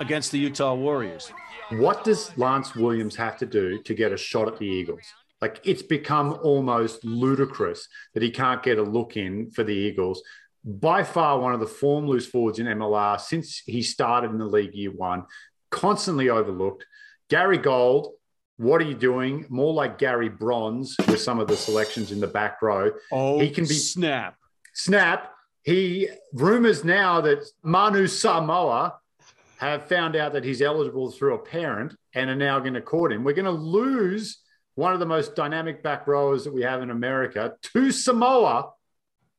against 0.00 0.32
the 0.32 0.38
Utah 0.38 0.74
Warriors. 0.74 1.30
What 1.72 2.02
does 2.02 2.36
Lance 2.38 2.74
Williams 2.74 3.14
have 3.16 3.36
to 3.38 3.46
do 3.46 3.82
to 3.82 3.94
get 3.94 4.12
a 4.12 4.16
shot 4.16 4.48
at 4.48 4.58
the 4.58 4.66
Eagles? 4.66 5.04
Like 5.42 5.60
it's 5.64 5.82
become 5.82 6.38
almost 6.42 7.04
ludicrous 7.04 7.86
that 8.14 8.22
he 8.22 8.30
can't 8.30 8.62
get 8.62 8.78
a 8.78 8.82
look 8.82 9.16
in 9.16 9.50
for 9.50 9.64
the 9.64 9.74
Eagles. 9.74 10.22
By 10.64 11.04
far, 11.04 11.38
one 11.38 11.54
of 11.54 11.60
the 11.60 11.66
form 11.66 12.06
loose 12.06 12.26
forwards 12.26 12.58
in 12.58 12.66
MLR 12.66 13.20
since 13.20 13.62
he 13.64 13.82
started 13.82 14.30
in 14.30 14.38
the 14.38 14.44
league 14.44 14.74
year 14.74 14.90
one, 14.90 15.24
constantly 15.70 16.28
overlooked. 16.28 16.84
Gary 17.30 17.58
Gold, 17.58 18.12
what 18.56 18.82
are 18.82 18.84
you 18.84 18.94
doing? 18.94 19.46
More 19.48 19.72
like 19.72 19.96
Gary 19.96 20.28
Bronze 20.28 20.94
with 21.08 21.20
some 21.20 21.40
of 21.40 21.48
the 21.48 21.56
selections 21.56 22.12
in 22.12 22.20
the 22.20 22.26
back 22.26 22.60
row. 22.60 22.90
Oh, 23.10 23.38
he 23.38 23.48
can 23.50 23.64
be 23.64 23.74
snap. 23.74 24.36
snap. 24.74 25.32
He 25.62 26.08
rumors 26.34 26.84
now 26.84 27.22
that 27.22 27.42
Manu 27.62 28.06
Samoa 28.06 28.96
have 29.58 29.84
found 29.84 30.16
out 30.16 30.32
that 30.32 30.44
he's 30.44 30.60
eligible 30.60 31.10
through 31.10 31.34
a 31.34 31.38
parent 31.38 31.94
and 32.14 32.28
are 32.28 32.36
now 32.36 32.58
going 32.58 32.74
to 32.74 32.82
court 32.82 33.12
him. 33.12 33.24
We're 33.24 33.34
going 33.34 33.44
to 33.44 33.50
lose 33.50 34.40
one 34.74 34.92
of 34.92 35.00
the 35.00 35.06
most 35.06 35.34
dynamic 35.34 35.82
back 35.82 36.06
rowers 36.06 36.44
that 36.44 36.54
we 36.54 36.62
have 36.62 36.82
in 36.82 36.90
America 36.90 37.54
to 37.74 37.90
Samoa 37.90 38.70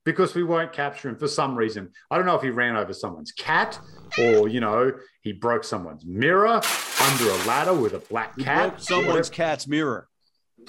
because 0.04 0.34
we 0.36 0.44
won't 0.44 0.74
capture 0.74 1.10
him 1.10 1.16
for 1.18 1.28
some 1.28 1.56
reason. 1.56 1.92
I 2.10 2.18
don't 2.18 2.26
know 2.26 2.36
if 2.36 2.42
he 2.42 2.50
ran 2.50 2.76
over 2.76 2.94
someone's 2.94 3.32
cat 3.32 3.80
or, 4.18 4.48
you 4.48 4.60
know, 4.60 4.92
he 5.22 5.32
broke 5.34 5.64
someone's 5.64 6.06
mirror 6.06 6.60
under 7.02 7.30
a 7.30 7.38
ladder 7.46 7.74
with 7.74 7.94
a 7.94 8.00
black 8.00 8.34
He 8.38 8.44
cat. 8.44 8.70
broke 8.72 8.80
someone's 8.82 9.30
cat's 9.30 9.68
mirror. 9.68 10.08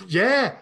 Yeah. 0.09 0.57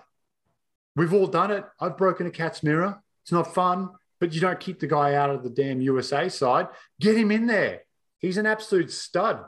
We've 0.97 1.13
all 1.13 1.27
done 1.27 1.51
it. 1.51 1.65
I've 1.81 1.97
broken 1.97 2.27
a 2.27 2.31
cat's 2.31 2.63
mirror. 2.63 3.01
It's 3.23 3.33
not 3.33 3.55
fun, 3.55 3.91
but 4.21 4.33
you 4.33 4.41
don't 4.41 4.61
keep 4.61 4.81
the 4.81 4.87
guy 4.87 5.15
out 5.15 5.31
of 5.31 5.43
the 5.43 5.51
damn 5.51 5.81
USA 5.81 6.29
side. 6.29 6.69
Get 7.01 7.17
him 7.17 7.31
in 7.31 7.47
there. 7.47 7.83
He's 8.19 8.37
an 8.37 8.47
absolute 8.47 8.91
stud. 8.93 9.41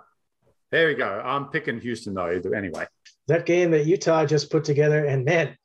There 0.70 0.88
we 0.88 0.94
go. 0.94 1.20
I'm 1.24 1.46
picking 1.48 1.80
Houston 1.80 2.14
though. 2.14 2.40
Anyway, 2.56 2.86
that 3.28 3.44
game 3.44 3.70
that 3.72 3.84
Utah 3.86 4.24
just 4.24 4.50
put 4.50 4.64
together, 4.64 5.04
and 5.04 5.24
man, 5.24 5.56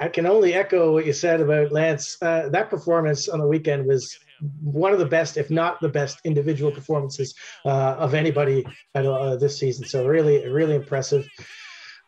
I 0.00 0.08
can 0.08 0.26
only 0.26 0.54
echo 0.54 0.92
what 0.92 1.06
you 1.06 1.12
said 1.12 1.40
about 1.40 1.72
Lance. 1.72 2.16
Uh, 2.22 2.48
that 2.50 2.70
performance 2.70 3.28
on 3.28 3.40
the 3.40 3.46
weekend 3.46 3.86
was 3.86 4.18
one 4.62 4.92
of 4.92 4.98
the 4.98 5.06
best, 5.06 5.36
if 5.36 5.50
not 5.50 5.80
the 5.80 5.88
best, 5.88 6.18
individual 6.24 6.72
performances 6.72 7.34
uh, 7.64 7.96
of 7.98 8.14
anybody 8.14 8.64
at, 8.94 9.04
uh, 9.04 9.36
this 9.36 9.58
season. 9.58 9.86
So 9.86 10.06
really, 10.06 10.48
really 10.48 10.76
impressive. 10.76 11.28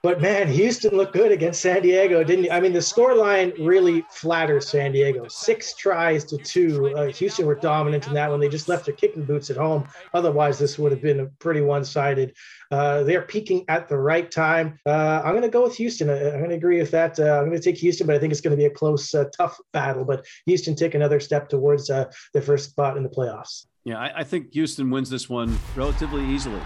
But 0.02 0.20
man, 0.20 0.48
Houston 0.48 0.96
looked 0.96 1.12
good 1.12 1.30
against 1.30 1.60
San 1.60 1.80
Diego, 1.80 2.24
didn't 2.24 2.46
you? 2.46 2.50
I 2.50 2.58
mean, 2.58 2.72
the 2.72 2.80
scoreline 2.80 3.54
really 3.64 4.04
flatters 4.10 4.68
San 4.68 4.90
Diego. 4.90 5.28
Six 5.28 5.74
tries 5.76 6.24
to 6.24 6.38
two. 6.38 6.92
Uh, 6.96 7.06
Houston 7.12 7.46
were 7.46 7.54
dominant 7.54 8.08
in 8.08 8.14
that 8.14 8.28
one. 8.28 8.40
They 8.40 8.48
just 8.48 8.68
left 8.68 8.84
their 8.84 8.96
kicking 8.96 9.24
boots 9.24 9.48
at 9.48 9.56
home. 9.56 9.86
Otherwise, 10.12 10.58
this 10.58 10.76
would 10.76 10.90
have 10.90 11.02
been 11.02 11.20
a 11.20 11.26
pretty 11.26 11.60
one-sided. 11.60 12.34
Uh, 12.72 13.04
they're 13.04 13.22
peaking 13.22 13.64
at 13.68 13.88
the 13.88 13.96
right 13.96 14.28
time. 14.28 14.76
Uh, 14.84 15.22
I'm 15.24 15.34
going 15.34 15.42
to 15.42 15.48
go 15.48 15.62
with 15.62 15.76
Houston. 15.76 16.10
I- 16.10 16.32
I'm 16.32 16.38
going 16.38 16.50
to 16.50 16.56
agree 16.56 16.80
with 16.80 16.90
that. 16.90 17.20
Uh, 17.20 17.38
I'm 17.38 17.46
going 17.46 17.52
to 17.52 17.62
take 17.62 17.78
Houston, 17.78 18.08
but 18.08 18.16
I 18.16 18.18
think 18.18 18.32
it's 18.32 18.40
going 18.40 18.56
to 18.56 18.60
be 18.60 18.66
a 18.66 18.70
close, 18.70 19.14
uh, 19.14 19.26
tough 19.36 19.60
battle. 19.72 20.04
But 20.04 20.26
Houston 20.46 20.74
take 20.74 20.94
another 20.96 21.20
step 21.20 21.48
towards 21.48 21.90
uh, 21.90 22.10
their 22.32 22.42
first 22.42 22.70
spot 22.70 22.96
in 22.96 23.04
the 23.04 23.08
playoffs. 23.08 23.66
Yeah, 23.84 24.00
I, 24.00 24.20
I 24.20 24.24
think 24.24 24.52
Houston 24.52 24.90
wins 24.90 25.10
this 25.10 25.28
one 25.28 25.56
relatively 25.76 26.24
easily. 26.26 26.60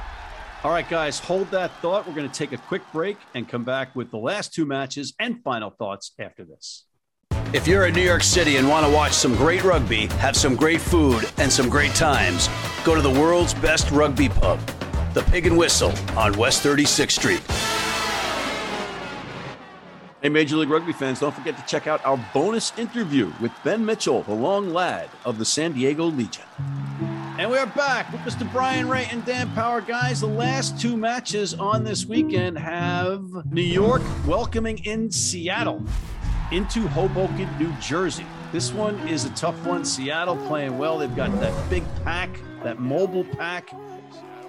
All 0.67 0.73
right, 0.73 0.89
guys, 0.89 1.21
hold 1.21 1.49
that 1.53 1.71
thought. 1.81 2.09
We're 2.09 2.15
going 2.17 2.29
to 2.29 2.35
take 2.37 2.51
a 2.51 2.57
quick 2.57 2.83
break 2.93 3.19
and 3.35 3.49
come 3.49 3.63
back 3.63 3.95
with 3.95 4.11
the 4.11 4.19
last 4.19 4.53
two 4.53 4.67
matches 4.67 5.15
and 5.21 5.41
final 5.45 5.71
thoughts 5.71 6.11
after 6.19 6.45
this. 6.45 6.87
If 7.53 7.69
you're 7.69 7.87
in 7.87 7.95
New 7.95 8.03
York 8.03 8.25
City 8.25 8.57
and 8.57 8.69
want 8.69 8.85
to 8.85 8.91
watch 8.93 9.13
some 9.13 9.37
great 9.37 9.63
rugby, 9.63 10.07
have 10.19 10.35
some 10.35 10.57
great 10.57 10.81
food, 10.81 11.25
and 11.39 11.53
some 11.53 11.69
great 11.69 11.95
times, 11.95 12.49
go 12.85 12.97
to 12.97 13.01
the 13.01 13.09
world's 13.09 13.55
best 13.55 13.93
rugby 13.93 14.29
pub, 14.29 14.59
the 15.15 15.23
Pig 15.31 15.47
and 15.47 15.57
Whistle 15.57 15.93
on 16.19 16.33
West 16.37 16.65
36th 16.65 17.13
Street. 17.13 17.43
Hey, 20.21 20.31
Major 20.31 20.57
League 20.57 20.71
Rugby 20.71 20.93
fans, 20.93 21.21
don't 21.21 21.33
forget 21.33 21.57
to 21.57 21.65
check 21.67 21.87
out 21.87 22.05
our 22.05 22.17
bonus 22.35 22.77
interview 22.77 23.33
with 23.41 23.53
Ben 23.63 23.87
Mitchell, 23.87 24.23
the 24.23 24.35
long 24.35 24.73
lad 24.73 25.11
of 25.25 25.39
the 25.39 25.45
San 25.45 25.75
Diego 25.75 26.07
Legion. 26.07 26.43
And 27.39 27.51
we 27.51 27.59
are 27.59 27.67
back 27.67 28.11
with 28.13 28.23
Mr. 28.23 28.51
Brian 28.51 28.89
Ray 28.89 29.09
and 29.11 29.23
Dan 29.27 29.51
Power. 29.53 29.83
Guys, 29.83 30.21
the 30.21 30.27
last 30.27 30.81
two 30.81 30.97
matches 30.97 31.53
on 31.53 31.85
this 31.85 32.07
weekend 32.07 32.57
have 32.57 33.23
New 33.53 33.61
York 33.61 34.01
welcoming 34.27 34.79
in 34.87 35.11
Seattle 35.11 35.85
into 36.51 36.89
Hoboken, 36.89 37.47
New 37.59 37.71
Jersey. 37.79 38.25
This 38.53 38.73
one 38.73 38.99
is 39.07 39.27
a 39.27 39.31
tough 39.31 39.67
one. 39.67 39.85
Seattle 39.85 40.39
playing 40.47 40.79
well. 40.79 40.97
They've 40.97 41.15
got 41.15 41.31
that 41.41 41.69
big 41.69 41.85
pack, 42.05 42.31
that 42.63 42.81
mobile 42.81 43.25
pack. 43.25 43.69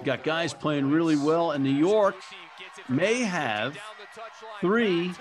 Got 0.02 0.24
guys 0.24 0.54
playing 0.54 0.90
really 0.90 1.16
well. 1.16 1.50
And 1.50 1.62
New 1.62 1.70
York 1.70 2.16
may 2.88 3.20
have 3.20 3.76
three 4.62 5.12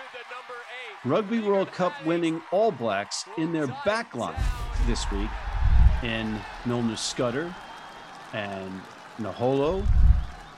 Rugby 1.03 1.41
World 1.41 1.73
Cup 1.73 1.93
winning 2.05 2.41
All 2.51 2.71
Blacks 2.71 3.25
in 3.37 3.51
their 3.51 3.67
back 3.83 4.15
line 4.15 4.41
this 4.85 5.11
week 5.11 5.29
in 6.03 6.39
Milner 6.65 6.95
Skudder 6.95 7.53
and 8.33 8.81
Naholo 9.19 9.85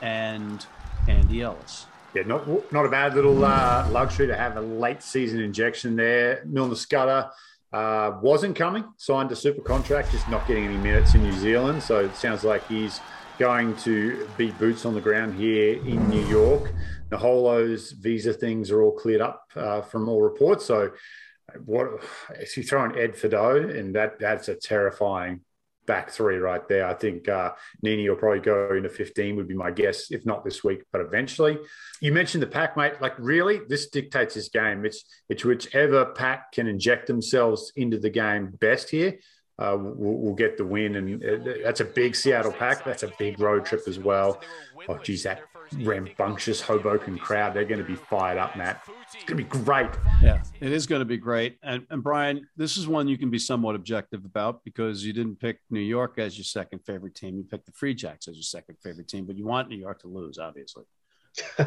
and 0.02 0.66
Andy 1.08 1.42
Ellis. 1.42 1.86
yeah, 2.14 2.24
not 2.24 2.48
not 2.72 2.86
a 2.86 2.90
bad 2.90 3.16
little 3.16 3.44
uh, 3.46 3.88
luxury 3.92 4.28
to 4.28 4.36
have 4.36 4.58
a 4.58 4.62
late 4.62 5.02
season 5.02 5.40
injection 5.40 5.96
there. 5.96 6.44
Milner 6.46 6.76
Skudder 6.76 7.30
uh, 7.72 8.18
wasn't 8.22 8.56
coming, 8.56 8.84
signed 8.98 9.32
a 9.32 9.36
super 9.36 9.62
contract, 9.62 10.12
just 10.12 10.28
not 10.30 10.48
getting 10.48 10.66
any 10.66 10.78
minutes 10.78 11.14
in 11.14 11.24
New 11.24 11.34
Zealand. 11.34 11.84
So 11.84 12.06
it 12.06 12.16
sounds 12.16 12.44
like 12.44 12.68
he's 12.68 13.00
going 13.38 13.76
to 13.78 14.28
be 14.38 14.52
boots 14.52 14.86
on 14.86 14.94
the 14.94 15.02
ground 15.02 15.40
here 15.40 15.76
in 15.86 16.10
New 16.10 16.26
York. 16.28 16.74
Naholo's 17.12 17.92
visa 17.92 18.34
things 18.34 18.70
are 18.72 18.82
all 18.82 18.92
cleared 18.92 19.22
up 19.22 19.48
uh, 19.56 19.82
from 19.82 20.10
all 20.10 20.22
reports. 20.22 20.66
So 20.66 20.92
what 21.66 22.04
if 22.40 22.58
you 22.58 22.64
throw 22.64 22.86
in 22.86 22.98
Ed 22.98 23.16
Fidow, 23.16 23.78
and 23.78 23.96
that 23.96 24.20
that's 24.20 24.48
a 24.48 24.56
terrifying 24.56 25.42
back 25.90 26.12
three 26.12 26.38
right 26.38 26.66
there. 26.70 26.86
I 26.86 26.94
think 26.94 27.28
uh, 27.28 27.54
Nini 27.82 28.08
will 28.08 28.16
probably 28.16 28.42
go 28.42 28.76
into 28.76 28.90
15 28.90 29.36
would 29.36 29.48
be 29.48 29.56
my 29.56 29.72
guess, 29.72 30.12
if 30.12 30.24
not 30.24 30.46
this 30.46 30.64
week, 30.64 30.84
but 30.92 31.02
eventually. 31.02 31.58
You 32.00 32.14
mentioned 32.14 32.44
the 32.44 32.48
pack, 32.48 32.78
mate. 32.78 33.02
Like 33.02 33.18
really, 33.18 33.62
this 33.68 33.90
dictates 33.90 34.36
this 34.36 34.50
game. 34.50 34.86
It's 34.86 35.04
it's 35.30 35.44
whichever 35.44 36.06
pack 36.06 36.52
can 36.52 36.68
inject 36.68 37.08
themselves 37.08 37.74
into 37.76 37.98
the 37.98 38.12
game 38.12 38.52
best 38.60 38.92
here. 38.92 39.20
Uh, 39.58 39.76
will 39.78 40.18
we'll 40.20 40.36
get 40.36 40.58
the 40.58 40.64
win, 40.64 40.96
and 40.96 41.26
uh, 41.26 41.54
that's 41.64 41.82
a 41.82 41.86
big 41.86 42.16
Seattle 42.16 42.54
pack. 42.54 42.86
That's 42.86 43.04
a 43.04 43.12
big 43.18 43.40
road 43.40 43.66
trip 43.66 43.82
as 43.88 44.00
well. 44.00 44.40
Oh, 44.88 44.98
geez, 45.00 45.24
that 45.24 45.42
rambunctious 45.74 46.62
Hoboken 46.62 47.18
crowd, 47.18 47.54
they're 47.54 47.66
going 47.66 47.80
to 47.80 47.88
be 47.88 47.96
fired 47.96 48.38
up, 48.38 48.56
Matt. 48.56 48.84
It's 49.14 49.24
going 49.26 49.28
to 49.28 49.36
be 49.36 49.64
great. 49.64 49.90
Yeah, 50.22 50.42
it 50.60 50.72
is 50.72 50.86
going 50.86 51.00
to 51.00 51.06
be 51.06 51.18
great. 51.18 51.58
And, 51.64 51.86
and 51.90 52.04
Brian, 52.04 52.48
this 52.58 52.78
is 52.78 52.88
one 52.88 53.08
you 53.08 53.18
can 53.18 53.30
be 53.30 53.40
somewhat 53.40 53.76
objective 53.76 54.26
about 54.26 54.64
because 54.64 55.06
you 55.06 55.14
didn't 55.14 55.40
pick 55.40 55.60
New 55.70 55.80
York 55.80 56.18
as 56.18 56.38
your 56.38 56.46
second 56.46 56.80
favorite 56.86 57.16
team. 57.16 57.38
You 57.38 57.44
picked 57.44 57.66
the 57.66 57.72
Free 57.72 57.94
Jacks 57.94 58.28
as 58.28 58.36
your 58.36 58.44
second 58.44 58.78
favorite 58.84 59.08
team, 59.08 59.26
but 59.26 59.38
you 59.38 59.46
want 59.46 59.70
New 59.70 59.78
York 59.78 60.02
to 60.02 60.08
lose, 60.08 60.38
obviously. 60.38 60.84
you 61.60 61.66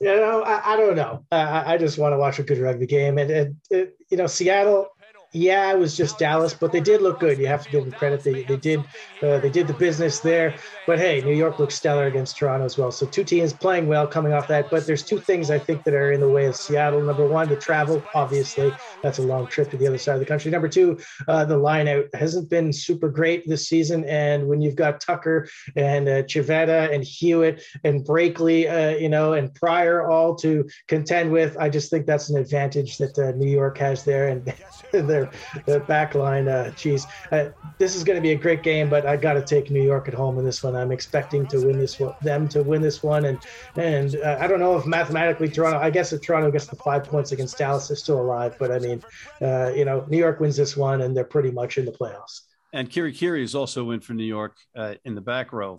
know, 0.00 0.42
I, 0.42 0.74
I 0.74 0.76
don't 0.76 0.96
know. 0.96 1.24
I, 1.30 1.74
I, 1.74 1.78
just 1.78 1.98
want 1.98 2.12
to 2.12 2.16
watch 2.16 2.38
a 2.38 2.42
good 2.42 2.58
rugby 2.58 2.86
game, 2.86 3.18
and, 3.18 3.30
and, 3.30 3.56
and 3.70 3.88
you 4.08 4.16
know, 4.16 4.26
Seattle 4.26 4.88
yeah, 5.32 5.72
it 5.72 5.78
was 5.78 5.96
just 5.96 6.18
Dallas, 6.18 6.52
but 6.52 6.72
they 6.72 6.80
did 6.80 7.00
look 7.00 7.18
good. 7.18 7.38
You 7.38 7.46
have 7.46 7.64
to 7.64 7.70
give 7.70 7.84
them 7.84 7.92
credit. 7.92 8.22
They, 8.22 8.42
they 8.44 8.56
did 8.56 8.80
uh, 9.22 9.38
they 9.38 9.50
did 9.50 9.66
the 9.66 9.74
business 9.74 10.20
there. 10.20 10.56
But 10.86 10.98
hey, 10.98 11.22
New 11.22 11.34
York 11.34 11.58
looks 11.58 11.74
stellar 11.74 12.06
against 12.06 12.36
Toronto 12.36 12.66
as 12.66 12.76
well. 12.76 12.90
So 12.90 13.06
two 13.06 13.24
teams 13.24 13.52
playing 13.52 13.86
well 13.86 14.06
coming 14.06 14.32
off 14.32 14.48
that. 14.48 14.68
But 14.68 14.86
there's 14.86 15.04
two 15.04 15.20
things 15.20 15.50
I 15.50 15.58
think 15.58 15.84
that 15.84 15.94
are 15.94 16.12
in 16.12 16.20
the 16.20 16.28
way 16.28 16.46
of 16.46 16.56
Seattle. 16.56 17.02
Number 17.02 17.26
one, 17.26 17.48
the 17.48 17.56
travel. 17.56 18.02
Obviously, 18.14 18.72
that's 19.02 19.18
a 19.18 19.22
long 19.22 19.46
trip 19.46 19.70
to 19.70 19.76
the 19.76 19.86
other 19.86 19.98
side 19.98 20.14
of 20.14 20.20
the 20.20 20.26
country. 20.26 20.50
Number 20.50 20.68
two, 20.68 20.98
uh, 21.28 21.44
the 21.44 21.56
line 21.56 21.88
out 21.88 22.06
hasn't 22.14 22.50
been 22.50 22.72
super 22.72 23.08
great 23.08 23.48
this 23.48 23.68
season. 23.68 24.04
And 24.04 24.48
when 24.48 24.60
you've 24.60 24.76
got 24.76 25.00
Tucker 25.00 25.48
and 25.76 26.08
uh, 26.08 26.22
Civetta 26.24 26.92
and 26.92 27.04
Hewitt 27.04 27.62
and 27.84 28.04
Brakeley, 28.04 28.70
uh, 28.70 28.98
you 28.98 29.08
know, 29.08 29.32
and 29.32 29.54
Pryor 29.54 30.10
all 30.10 30.34
to 30.36 30.68
contend 30.88 31.32
with, 31.32 31.56
I 31.58 31.70
just 31.70 31.90
think 31.90 32.06
that's 32.06 32.28
an 32.28 32.36
advantage 32.36 32.98
that 32.98 33.18
uh, 33.18 33.32
New 33.32 33.50
York 33.50 33.78
has 33.78 34.04
there. 34.04 34.28
And 34.28 34.52
their, 35.22 35.62
their 35.66 35.80
back 35.80 36.14
line, 36.14 36.48
uh, 36.48 36.70
geez, 36.70 37.06
uh, 37.30 37.50
this 37.78 37.96
is 37.96 38.04
going 38.04 38.16
to 38.16 38.22
be 38.22 38.32
a 38.32 38.36
great 38.36 38.62
game, 38.62 38.88
but 38.88 39.06
I 39.06 39.16
got 39.16 39.34
to 39.34 39.42
take 39.42 39.70
New 39.70 39.82
York 39.82 40.08
at 40.08 40.14
home 40.14 40.38
in 40.38 40.44
this 40.44 40.62
one. 40.62 40.76
I'm 40.76 40.92
expecting 40.92 41.46
to 41.48 41.58
win 41.66 41.78
this 41.78 41.98
one, 41.98 42.14
them 42.22 42.48
to 42.48 42.62
win 42.62 42.82
this 42.82 43.02
one, 43.02 43.24
and 43.26 43.38
and 43.76 44.16
uh, 44.16 44.38
I 44.40 44.46
don't 44.46 44.60
know 44.60 44.76
if 44.76 44.86
mathematically 44.86 45.48
Toronto. 45.48 45.78
I 45.78 45.90
guess 45.90 46.12
if 46.12 46.22
Toronto 46.22 46.50
gets 46.50 46.66
the 46.66 46.76
five 46.76 47.04
points 47.04 47.32
against 47.32 47.58
Dallas, 47.58 47.88
they're 47.88 47.96
still 47.96 48.20
alive. 48.20 48.56
But 48.58 48.72
I 48.72 48.78
mean, 48.78 49.02
uh, 49.40 49.72
you 49.74 49.84
know, 49.84 50.04
New 50.08 50.18
York 50.18 50.40
wins 50.40 50.56
this 50.56 50.76
one, 50.76 51.02
and 51.02 51.16
they're 51.16 51.24
pretty 51.24 51.50
much 51.50 51.78
in 51.78 51.84
the 51.84 51.92
playoffs. 51.92 52.42
And 52.72 52.90
Kirri 52.90 53.12
Kirri 53.12 53.42
is 53.42 53.54
also 53.54 53.90
in 53.90 54.00
for 54.00 54.14
New 54.14 54.24
York 54.24 54.56
uh, 54.76 54.94
in 55.04 55.14
the 55.14 55.20
back 55.20 55.52
row, 55.52 55.78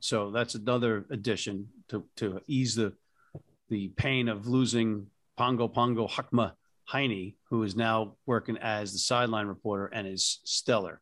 so 0.00 0.30
that's 0.30 0.54
another 0.54 1.06
addition 1.10 1.68
to 1.88 2.04
to 2.16 2.40
ease 2.46 2.74
the 2.74 2.92
the 3.68 3.88
pain 3.88 4.28
of 4.28 4.46
losing 4.46 5.06
Pongo 5.36 5.68
Pongo 5.68 6.06
Hakma 6.06 6.52
Heine, 6.86 7.34
who 7.50 7.62
is 7.62 7.76
now 7.76 8.16
working 8.26 8.56
as 8.58 8.92
the 8.92 8.98
sideline 8.98 9.46
reporter 9.46 9.86
and 9.86 10.06
is 10.06 10.40
stellar. 10.44 11.00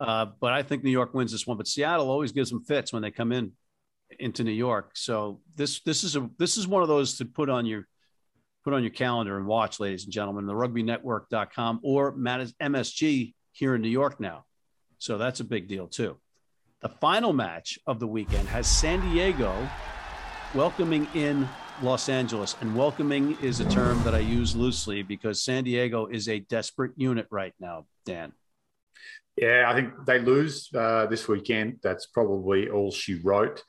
Uh, 0.00 0.26
but 0.40 0.52
I 0.52 0.62
think 0.62 0.82
New 0.82 0.90
York 0.90 1.14
wins 1.14 1.32
this 1.32 1.46
one. 1.46 1.56
But 1.56 1.68
Seattle 1.68 2.10
always 2.10 2.32
gives 2.32 2.50
them 2.50 2.64
fits 2.64 2.92
when 2.92 3.02
they 3.02 3.10
come 3.10 3.32
in 3.32 3.52
into 4.18 4.42
New 4.44 4.50
York. 4.50 4.90
So 4.94 5.40
this 5.54 5.80
this 5.80 6.04
is 6.04 6.16
a 6.16 6.28
this 6.38 6.56
is 6.56 6.66
one 6.66 6.82
of 6.82 6.88
those 6.88 7.18
to 7.18 7.24
put 7.24 7.48
on 7.48 7.66
your 7.66 7.86
put 8.64 8.72
on 8.72 8.82
your 8.82 8.90
calendar 8.90 9.36
and 9.36 9.46
watch, 9.46 9.78
ladies 9.78 10.04
and 10.04 10.12
gentlemen. 10.12 10.46
The 10.46 10.52
RugbyNetwork.com 10.54 11.80
or 11.82 12.12
MSG 12.14 13.34
here 13.52 13.74
in 13.74 13.82
New 13.82 13.88
York 13.88 14.20
now. 14.20 14.44
So 14.98 15.18
that's 15.18 15.40
a 15.40 15.44
big 15.44 15.68
deal 15.68 15.86
too. 15.86 16.16
The 16.80 16.88
final 16.88 17.32
match 17.32 17.78
of 17.86 18.00
the 18.00 18.06
weekend 18.06 18.48
has 18.48 18.66
San 18.66 19.00
Diego 19.10 19.68
welcoming 20.54 21.06
in 21.14 21.48
Los 21.82 22.08
Angeles. 22.08 22.56
And 22.60 22.76
welcoming 22.76 23.36
is 23.42 23.60
a 23.60 23.68
term 23.70 24.02
that 24.04 24.14
I 24.14 24.18
use 24.18 24.54
loosely 24.54 25.02
because 25.02 25.42
San 25.42 25.64
Diego 25.64 26.06
is 26.06 26.28
a 26.28 26.40
desperate 26.40 26.92
unit 26.96 27.26
right 27.30 27.54
now, 27.60 27.86
Dan. 28.04 28.32
Yeah, 29.36 29.70
I 29.70 29.74
think 29.74 29.92
they 30.06 30.18
lose 30.18 30.68
uh, 30.74 31.06
this 31.06 31.26
weekend. 31.26 31.78
That's 31.82 32.06
probably 32.06 32.68
all 32.68 32.90
she 32.90 33.14
wrote. 33.14 33.62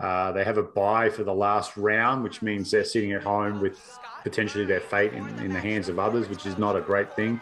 Uh, 0.00 0.32
they 0.32 0.44
have 0.44 0.56
a 0.56 0.62
bye 0.62 1.10
for 1.10 1.24
the 1.24 1.34
last 1.34 1.76
round, 1.76 2.22
which 2.22 2.40
means 2.40 2.70
they're 2.70 2.84
sitting 2.84 3.12
at 3.12 3.22
home 3.22 3.60
with 3.60 3.78
potentially 4.22 4.64
their 4.64 4.80
fate 4.80 5.12
in, 5.12 5.26
in 5.40 5.52
the 5.52 5.60
hands 5.60 5.88
of 5.88 5.98
others, 5.98 6.28
which 6.28 6.46
is 6.46 6.56
not 6.56 6.76
a 6.76 6.80
great 6.80 7.14
thing 7.14 7.40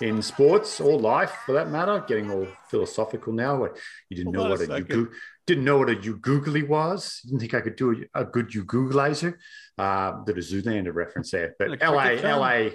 in 0.00 0.22
sports 0.22 0.80
or 0.80 0.98
life 0.98 1.32
for 1.44 1.52
that 1.52 1.70
matter. 1.70 2.04
Getting 2.06 2.30
all 2.30 2.46
philosophical 2.68 3.32
now. 3.32 3.68
You 4.08 4.16
didn't 4.16 4.34
Hold 4.34 4.46
know 4.46 4.50
what 4.50 4.60
a, 4.60 4.74
a 4.74 4.96
you 4.96 5.10
didn't 5.46 5.64
know 5.64 5.78
what 5.78 5.90
a 5.90 5.94
you 5.96 6.16
googly 6.16 6.62
was. 6.62 7.20
Didn't 7.24 7.40
think 7.40 7.54
I 7.54 7.60
could 7.60 7.76
do 7.76 8.04
a, 8.14 8.22
a 8.22 8.24
good 8.24 8.54
you 8.54 8.64
Googlizer. 8.64 9.34
Uh, 9.78 10.24
did 10.24 10.36
a 10.36 10.40
Zoolander 10.40 10.94
reference 10.94 11.30
there, 11.30 11.54
but 11.58 11.80
LA, 11.80 12.14
LA, 12.22 12.70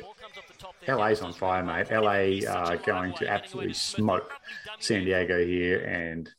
LA's 0.87 1.21
on 1.21 1.33
fire, 1.33 1.63
mate. 1.63 1.91
LA 1.91 2.49
uh, 2.49 2.75
going 2.77 3.13
to 3.15 3.27
absolutely 3.27 3.73
smoke 3.73 4.31
San 4.79 5.03
Diego 5.03 5.43
here, 5.43 5.83
and 5.83 6.29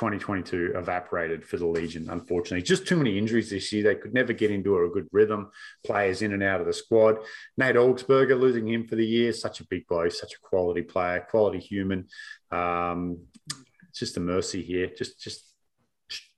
2022 0.00 0.72
evaporated 0.76 1.44
for 1.44 1.58
the 1.58 1.66
Legion, 1.66 2.08
unfortunately. 2.08 2.62
Just 2.62 2.86
too 2.86 2.96
many 2.96 3.18
injuries 3.18 3.50
this 3.50 3.70
year. 3.70 3.82
They 3.82 3.96
could 3.96 4.14
never 4.14 4.32
get 4.32 4.50
into 4.50 4.78
a 4.78 4.88
good 4.88 5.06
rhythm. 5.12 5.50
Players 5.84 6.22
in 6.22 6.32
and 6.32 6.42
out 6.42 6.60
of 6.60 6.66
the 6.66 6.72
squad. 6.72 7.18
Nate 7.58 7.76
Augspurger, 7.76 8.40
losing 8.40 8.66
him 8.66 8.86
for 8.86 8.96
the 8.96 9.06
year, 9.06 9.34
such 9.34 9.60
a 9.60 9.66
big 9.66 9.86
blow, 9.86 10.08
such 10.08 10.32
a 10.32 10.40
quality 10.40 10.80
player, 10.80 11.26
quality 11.28 11.58
human. 11.58 12.08
Um, 12.50 13.18
it's 13.90 13.98
just 13.98 14.16
a 14.16 14.20
mercy 14.20 14.62
here. 14.62 14.88
Just, 14.96 15.20
just 15.20 15.49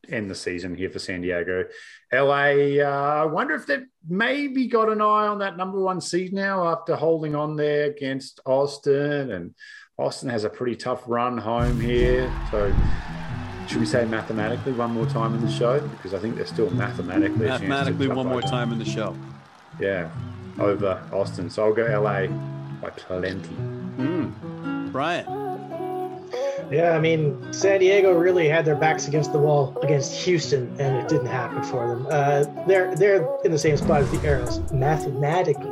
end 0.09 0.31
the 0.31 0.35
season 0.35 0.75
here 0.75 0.91
for 0.91 0.99
San 0.99 1.21
Diego. 1.21 1.65
LA, 2.12 2.81
uh, 2.81 3.23
I 3.23 3.25
wonder 3.25 3.55
if 3.55 3.67
they've 3.67 3.87
maybe 4.09 4.67
got 4.67 4.88
an 4.91 5.01
eye 5.01 5.27
on 5.27 5.38
that 5.38 5.57
number 5.57 5.81
one 5.81 6.01
seed 6.01 6.33
now 6.33 6.69
after 6.69 6.97
holding 6.97 7.35
on 7.35 7.57
there 7.57 7.87
against 7.87 8.41
Austin. 8.45 9.31
And 9.31 9.55
Austin 9.99 10.29
has 10.29 10.45
a 10.45 10.51
pretty 10.51 10.77
tough 10.77 11.03
run 11.07 11.38
home 11.38 11.81
here. 11.81 12.33
So, 12.51 12.75
should 13.69 13.81
we 13.81 13.87
say 13.87 14.05
mathematically 14.05 14.73
one 14.73 14.91
more 14.91 15.07
time 15.07 15.35
in 15.35 15.41
the 15.41 15.51
show? 15.51 15.81
Because 15.81 16.15
I 16.15 16.19
think 16.19 16.37
they're 16.37 16.47
still 16.47 16.71
mathematically. 16.71 17.47
Mathematically, 17.47 18.09
one 18.09 18.27
more 18.27 18.43
time 18.43 18.73
in 18.73 18.79
the 18.79 18.85
show. 18.85 19.17
Yeah, 19.81 20.11
over 20.59 21.03
Austin. 21.12 21.49
So 21.49 21.65
I'll 21.65 21.73
go 21.73 21.85
LA 21.85 22.27
by 22.81 22.91
plenty. 22.91 23.55
Mm. 23.97 24.93
Brian. 24.93 25.52
Yeah, 26.73 26.93
I 26.93 27.01
mean, 27.01 27.53
San 27.53 27.81
Diego 27.81 28.13
really 28.13 28.49
had 28.49 28.65
their 28.65 28.77
backs 28.77 29.07
against 29.07 29.33
the 29.33 29.39
wall 29.39 29.77
against 29.83 30.15
Houston, 30.25 30.75
and 30.81 30.97
it 30.97 31.07
didn't 31.09 31.27
happen 31.27 31.63
for 31.63 31.87
them. 31.87 32.07
Uh, 32.11 32.45
they're 32.67 32.95
they're 32.95 33.29
in 33.45 33.53
the 33.53 33.59
same 33.59 33.77
spot 33.77 34.01
as 34.01 34.11
the 34.11 34.27
Arrows, 34.27 34.61
mathematically 34.73 35.72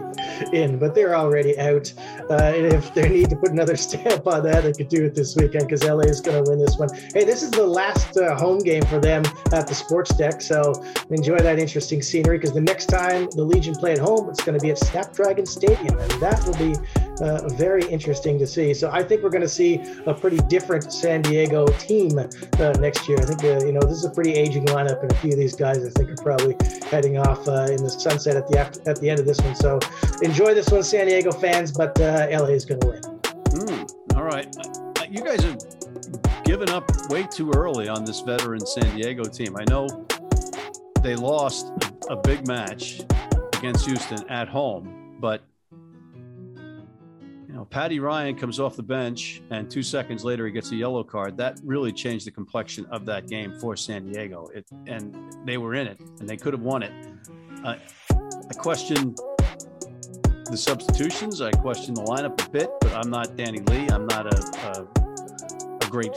in, 0.52 0.78
but 0.78 0.94
they're 0.94 1.16
already 1.16 1.58
out. 1.58 1.92
Uh, 2.28 2.52
and 2.54 2.66
if 2.66 2.92
they 2.94 3.08
need 3.08 3.30
to 3.30 3.36
put 3.36 3.50
another 3.50 3.76
stamp 3.90 4.26
on 4.26 4.42
that, 4.44 4.62
they 4.62 4.72
could 4.72 4.88
do 4.88 5.04
it 5.04 5.14
this 5.14 5.36
weekend 5.36 5.68
because 5.68 5.84
LA 5.84 6.00
is 6.00 6.20
going 6.20 6.42
to 6.42 6.50
win 6.50 6.58
this 6.58 6.76
one. 6.76 6.88
Hey, 7.14 7.24
this 7.24 7.42
is 7.42 7.50
the 7.50 7.66
last 7.66 8.16
uh, 8.16 8.36
home 8.36 8.58
game 8.58 8.82
for 8.82 8.98
them 8.98 9.22
at 9.52 9.66
the 9.66 9.74
Sports 9.74 10.14
Deck, 10.16 10.40
so 10.40 10.72
enjoy 11.10 11.38
that 11.38 11.58
interesting 11.58 12.02
scenery 12.02 12.38
because 12.38 12.54
the 12.54 12.60
next 12.60 12.86
time 12.86 13.28
the 13.32 13.42
Legion 13.42 13.74
play 13.74 13.92
at 13.92 13.98
home, 13.98 14.28
it's 14.28 14.42
going 14.42 14.58
to 14.58 14.62
be 14.62 14.70
at 14.70 14.78
Snapdragon 14.78 15.46
Stadium, 15.46 15.98
and 15.98 16.10
that 16.22 16.42
will 16.46 16.56
be 16.56 16.74
uh, 17.20 17.48
very 17.50 17.84
interesting 17.84 18.38
to 18.38 18.46
see. 18.46 18.72
So 18.74 18.90
I 18.90 19.02
think 19.02 19.22
we're 19.22 19.30
going 19.30 19.42
to 19.42 19.48
see 19.48 19.82
a 20.06 20.14
pretty 20.14 20.38
different 20.48 20.92
San 20.92 21.22
Diego 21.22 21.66
team 21.66 22.18
uh, 22.18 22.72
next 22.80 23.08
year. 23.08 23.18
I 23.20 23.24
think 23.24 23.44
uh, 23.44 23.64
you 23.64 23.72
know 23.72 23.80
this 23.80 23.98
is 23.98 24.04
a 24.04 24.10
pretty 24.10 24.32
aging 24.32 24.66
lineup, 24.66 25.02
and 25.02 25.12
a 25.12 25.14
few 25.16 25.32
of 25.32 25.38
these 25.38 25.54
guys 25.54 25.84
I 25.84 25.90
think 25.90 26.10
are 26.10 26.22
probably 26.22 26.56
heading 26.88 27.18
off 27.18 27.46
uh, 27.48 27.66
in 27.70 27.82
the 27.82 27.90
sunset 27.90 28.36
at 28.36 28.48
the 28.48 28.58
at 28.58 29.00
the 29.00 29.10
end 29.10 29.20
of 29.20 29.26
this 29.26 29.40
one. 29.40 29.54
So 29.54 29.78
enjoy 30.22 30.54
this 30.54 30.70
one, 30.70 30.82
San 30.82 31.06
Diego 31.06 31.32
fans, 31.32 31.72
but 31.72 31.98
uh, 32.00 32.26
LA 32.30 32.46
is 32.46 32.64
going 32.64 32.80
to 32.80 32.86
win. 32.86 33.00
Mm, 33.00 34.16
all 34.16 34.24
right, 34.24 34.54
uh, 34.56 35.04
you 35.10 35.22
guys 35.22 35.42
have 35.42 35.58
given 36.44 36.68
up 36.70 36.90
way 37.10 37.26
too 37.30 37.52
early 37.54 37.88
on 37.88 38.04
this 38.04 38.20
veteran 38.20 38.64
San 38.66 38.96
Diego 38.96 39.24
team. 39.24 39.56
I 39.56 39.64
know 39.68 39.86
they 41.02 41.16
lost 41.16 41.72
a 42.08 42.16
big 42.16 42.46
match 42.46 43.02
against 43.56 43.86
Houston 43.86 44.28
at 44.28 44.48
home, 44.48 45.16
but 45.20 45.42
you 45.72 47.54
know, 47.54 47.64
Paddy 47.64 48.00
Ryan 48.00 48.36
comes 48.36 48.60
off 48.60 48.76
the 48.76 48.82
bench 48.82 49.42
and 49.50 49.70
two 49.70 49.82
seconds 49.82 50.24
later 50.24 50.46
he 50.46 50.52
gets 50.52 50.72
a 50.72 50.76
yellow 50.76 51.02
card. 51.02 51.36
That 51.36 51.58
really 51.64 51.92
changed 51.92 52.26
the 52.26 52.30
complexion 52.30 52.86
of 52.86 53.06
that 53.06 53.28
game 53.28 53.58
for 53.60 53.76
San 53.76 54.10
Diego. 54.10 54.48
It, 54.54 54.66
and 54.86 55.14
they 55.44 55.56
were 55.56 55.74
in 55.74 55.86
it 55.86 56.00
and 56.20 56.28
they 56.28 56.36
could 56.36 56.52
have 56.52 56.62
won 56.62 56.82
it. 56.82 56.92
Uh, 57.64 57.76
the 58.08 58.54
question 58.58 59.14
the 60.50 60.56
substitutions. 60.56 61.40
I 61.40 61.52
question 61.52 61.94
the 61.94 62.02
lineup 62.02 62.44
a 62.44 62.50
bit, 62.50 62.70
but 62.80 62.92
I'm 62.94 63.08
not 63.08 63.36
Danny 63.36 63.60
Lee. 63.60 63.88
I'm 63.88 64.06
not 64.06 64.26
a, 64.26 64.36
a, 64.66 65.86
a 65.86 65.90
great 65.90 66.12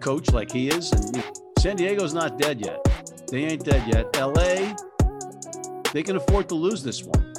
coach 0.00 0.32
like 0.32 0.50
he 0.50 0.68
is. 0.68 0.90
And 0.92 1.16
you 1.16 1.22
know, 1.22 1.32
San 1.58 1.76
Diego's 1.76 2.14
not 2.14 2.38
dead 2.38 2.64
yet. 2.64 2.80
They 3.30 3.44
ain't 3.44 3.64
dead 3.64 3.86
yet. 3.86 4.16
LA, 4.18 4.74
they 5.92 6.02
can 6.02 6.16
afford 6.16 6.48
to 6.48 6.54
lose 6.54 6.82
this 6.82 7.02
one. 7.04 7.34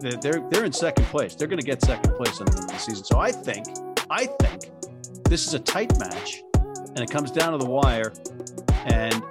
They're 0.00 0.40
they're, 0.50 0.64
in 0.64 0.72
second 0.72 1.06
place. 1.06 1.34
They're 1.34 1.48
going 1.48 1.60
to 1.60 1.66
get 1.66 1.82
second 1.82 2.14
place 2.14 2.38
in 2.38 2.46
the 2.46 2.76
season. 2.78 3.04
So 3.04 3.18
I 3.18 3.32
think 3.32 3.66
I 4.10 4.26
think 4.26 4.70
this 5.24 5.46
is 5.46 5.54
a 5.54 5.58
tight 5.58 5.98
match, 5.98 6.42
and 6.54 7.00
it 7.00 7.10
comes 7.10 7.30
down 7.30 7.52
to 7.52 7.58
the 7.58 7.70
wire. 7.70 8.12
And 8.86 9.22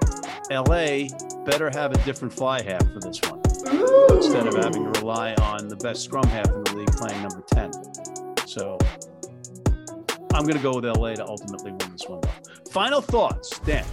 LA 0.50 1.10
better 1.46 1.70
have 1.70 1.92
a 1.92 2.04
different 2.06 2.34
fly 2.34 2.64
half 2.64 2.82
for 2.92 3.00
this 3.00 3.22
one 3.22 3.43
instead 4.16 4.48
of 4.48 4.56
having 4.56 4.92
to 4.92 5.00
rely 5.00 5.34
on 5.36 5.68
the 5.68 5.76
best 5.78 6.04
scrum 6.04 6.26
half 6.28 6.48
in 6.48 6.64
the 6.64 6.76
league 6.76 6.92
playing 6.92 7.22
number 7.22 7.44
10. 7.48 7.72
So 8.48 8.78
I'm 10.34 10.44
going 10.44 10.58
to 10.58 10.64
go 10.64 10.76
with 10.76 10.86
LA 10.86 11.16
to 11.16 11.26
ultimately 11.26 11.72
win 11.72 11.92
this 11.92 12.08
one. 12.08 12.22
Final 12.72 13.02
thoughts, 13.02 13.60
Dan. 13.60 13.86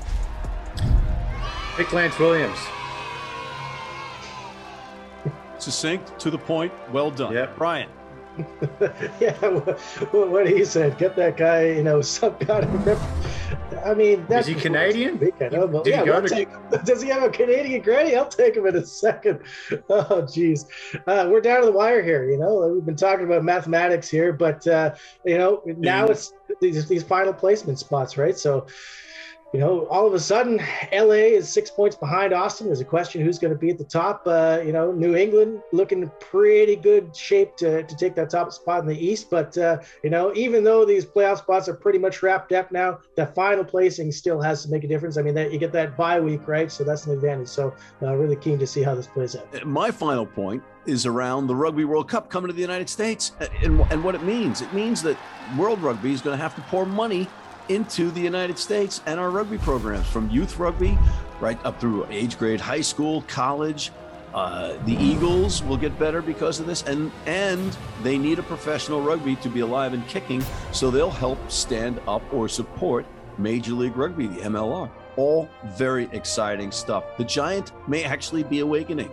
Pick 1.76 1.92
Lance 1.92 2.18
Williams. 2.18 2.58
Succinct, 5.58 6.18
to 6.18 6.30
the 6.30 6.38
point, 6.38 6.72
well 6.90 7.10
done. 7.10 7.34
Yep. 7.34 7.56
Brian. 7.56 7.88
yeah, 9.20 9.32
what, 9.48 10.30
what 10.30 10.46
he 10.46 10.64
said. 10.64 10.96
Get 10.96 11.16
that 11.16 11.36
guy, 11.36 11.72
you 11.72 11.82
know, 11.82 12.00
some 12.02 12.34
kind 12.36 12.64
of. 12.64 13.49
I 13.84 13.94
mean, 13.94 14.26
that's 14.28 14.48
Is 14.48 14.54
he 14.54 14.60
Canadian? 14.60 15.18
Know, 15.52 15.66
but 15.66 15.86
he 15.86 15.92
go 15.92 16.04
we'll 16.04 16.22
to- 16.22 16.28
take. 16.28 16.48
Does 16.84 17.02
he 17.02 17.08
have 17.08 17.22
a 17.22 17.30
Canadian 17.30 17.82
granny? 17.82 18.14
I'll 18.16 18.28
take 18.28 18.56
him 18.56 18.66
in 18.66 18.76
a 18.76 18.84
second. 18.86 19.40
Oh, 19.88 20.26
geez, 20.26 20.66
uh, 21.06 21.26
we're 21.30 21.40
down 21.40 21.60
to 21.60 21.66
the 21.66 21.72
wire 21.72 22.02
here. 22.02 22.30
You 22.30 22.38
know, 22.38 22.70
we've 22.72 22.84
been 22.84 22.96
talking 22.96 23.26
about 23.26 23.44
mathematics 23.44 24.08
here, 24.08 24.32
but 24.32 24.66
uh, 24.66 24.94
you 25.24 25.36
know, 25.38 25.62
now 25.66 26.06
it's 26.06 26.32
these, 26.60 26.86
these 26.86 27.02
final 27.02 27.32
placement 27.32 27.78
spots, 27.78 28.16
right? 28.16 28.36
So. 28.38 28.66
You 29.52 29.58
know, 29.58 29.86
all 29.86 30.06
of 30.06 30.14
a 30.14 30.20
sudden, 30.20 30.62
LA 30.92 31.26
is 31.34 31.48
six 31.48 31.70
points 31.70 31.96
behind 31.96 32.32
Austin. 32.32 32.68
There's 32.68 32.80
a 32.80 32.84
question 32.84 33.20
who's 33.20 33.38
going 33.38 33.52
to 33.52 33.58
be 33.58 33.70
at 33.70 33.78
the 33.78 33.84
top. 33.84 34.22
Uh, 34.24 34.60
you 34.64 34.72
know, 34.72 34.92
New 34.92 35.16
England 35.16 35.60
looking 35.72 36.02
in 36.02 36.10
pretty 36.20 36.76
good 36.76 37.16
shape 37.16 37.56
to, 37.56 37.82
to 37.82 37.96
take 37.96 38.14
that 38.14 38.30
top 38.30 38.52
spot 38.52 38.82
in 38.82 38.86
the 38.86 38.96
East. 38.96 39.28
But, 39.28 39.58
uh, 39.58 39.78
you 40.04 40.10
know, 40.10 40.32
even 40.36 40.62
though 40.62 40.84
these 40.84 41.04
playoff 41.04 41.38
spots 41.38 41.68
are 41.68 41.74
pretty 41.74 41.98
much 41.98 42.22
wrapped 42.22 42.52
up 42.52 42.70
now, 42.70 43.00
the 43.16 43.26
final 43.26 43.64
placing 43.64 44.12
still 44.12 44.40
has 44.40 44.62
to 44.62 44.70
make 44.70 44.84
a 44.84 44.88
difference. 44.88 45.16
I 45.16 45.22
mean, 45.22 45.34
that 45.34 45.52
you 45.52 45.58
get 45.58 45.72
that 45.72 45.96
bye 45.96 46.20
week, 46.20 46.46
right? 46.46 46.70
So 46.70 46.84
that's 46.84 47.06
an 47.06 47.12
advantage. 47.12 47.48
So, 47.48 47.74
uh, 48.02 48.14
really 48.14 48.36
keen 48.36 48.58
to 48.60 48.68
see 48.68 48.84
how 48.84 48.94
this 48.94 49.08
plays 49.08 49.34
out. 49.34 49.66
My 49.66 49.90
final 49.90 50.26
point 50.26 50.62
is 50.86 51.06
around 51.06 51.48
the 51.48 51.56
Rugby 51.56 51.84
World 51.84 52.08
Cup 52.08 52.30
coming 52.30 52.48
to 52.48 52.54
the 52.54 52.60
United 52.60 52.88
States 52.88 53.32
and, 53.62 53.80
and 53.90 54.04
what 54.04 54.14
it 54.14 54.22
means. 54.22 54.62
It 54.62 54.72
means 54.72 55.02
that 55.02 55.16
World 55.56 55.80
Rugby 55.80 56.12
is 56.12 56.20
going 56.20 56.36
to 56.36 56.42
have 56.42 56.54
to 56.54 56.60
pour 56.62 56.86
money 56.86 57.28
into 57.70 58.10
the 58.10 58.20
United 58.20 58.58
States 58.58 59.00
and 59.06 59.18
our 59.18 59.30
rugby 59.30 59.56
programs 59.58 60.06
from 60.06 60.28
youth 60.28 60.58
rugby 60.58 60.98
right 61.40 61.58
up 61.64 61.80
through 61.80 62.06
age 62.10 62.38
grade 62.38 62.60
high 62.60 62.80
school, 62.80 63.22
college. 63.22 63.92
Uh, 64.34 64.74
the 64.84 64.94
Eagles 64.94 65.62
will 65.64 65.76
get 65.76 65.98
better 65.98 66.22
because 66.22 66.60
of 66.60 66.66
this, 66.66 66.82
and 66.82 67.10
and 67.26 67.76
they 68.02 68.16
need 68.16 68.38
a 68.38 68.42
professional 68.44 69.00
rugby 69.00 69.34
to 69.36 69.48
be 69.48 69.60
alive 69.60 69.92
and 69.92 70.06
kicking, 70.06 70.44
so 70.70 70.90
they'll 70.90 71.10
help 71.10 71.38
stand 71.50 72.00
up 72.06 72.22
or 72.32 72.48
support 72.48 73.06
Major 73.38 73.72
League 73.72 73.96
Rugby, 73.96 74.28
the 74.28 74.40
MLR. 74.42 74.88
All 75.16 75.48
very 75.64 76.08
exciting 76.12 76.70
stuff. 76.70 77.04
The 77.16 77.24
giant 77.24 77.72
may 77.88 78.04
actually 78.04 78.44
be 78.44 78.60
awakening. 78.60 79.10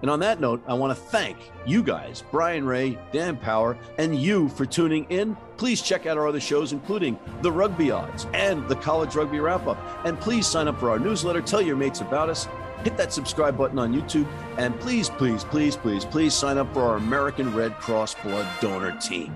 And 0.00 0.10
on 0.10 0.20
that 0.20 0.40
note, 0.40 0.62
I 0.66 0.74
want 0.74 0.96
to 0.96 1.02
thank 1.02 1.38
you 1.66 1.82
guys, 1.82 2.24
Brian 2.30 2.66
Ray, 2.66 2.98
Dan 3.12 3.36
Power, 3.36 3.76
and 3.98 4.14
you 4.14 4.48
for 4.50 4.66
tuning 4.66 5.06
in. 5.08 5.36
Please 5.56 5.80
check 5.82 6.06
out 6.06 6.18
our 6.18 6.26
other 6.26 6.40
shows, 6.40 6.72
including 6.72 7.18
The 7.42 7.52
Rugby 7.52 7.90
Odds 7.90 8.26
and 8.34 8.66
the 8.68 8.76
College 8.76 9.14
Rugby 9.14 9.40
Wrap 9.40 9.66
Up. 9.66 9.78
And 10.04 10.18
please 10.18 10.46
sign 10.46 10.68
up 10.68 10.78
for 10.80 10.90
our 10.90 10.98
newsletter. 10.98 11.40
Tell 11.40 11.62
your 11.62 11.76
mates 11.76 12.00
about 12.00 12.28
us. 12.28 12.48
Hit 12.82 12.96
that 12.96 13.12
subscribe 13.12 13.56
button 13.56 13.78
on 13.78 13.94
YouTube. 13.94 14.26
And 14.58 14.78
please, 14.80 15.08
please, 15.08 15.44
please, 15.44 15.76
please, 15.76 16.04
please 16.04 16.34
sign 16.34 16.58
up 16.58 16.72
for 16.74 16.82
our 16.82 16.96
American 16.96 17.54
Red 17.54 17.74
Cross 17.78 18.16
Blood 18.22 18.46
Donor 18.60 18.92
Team. 19.00 19.34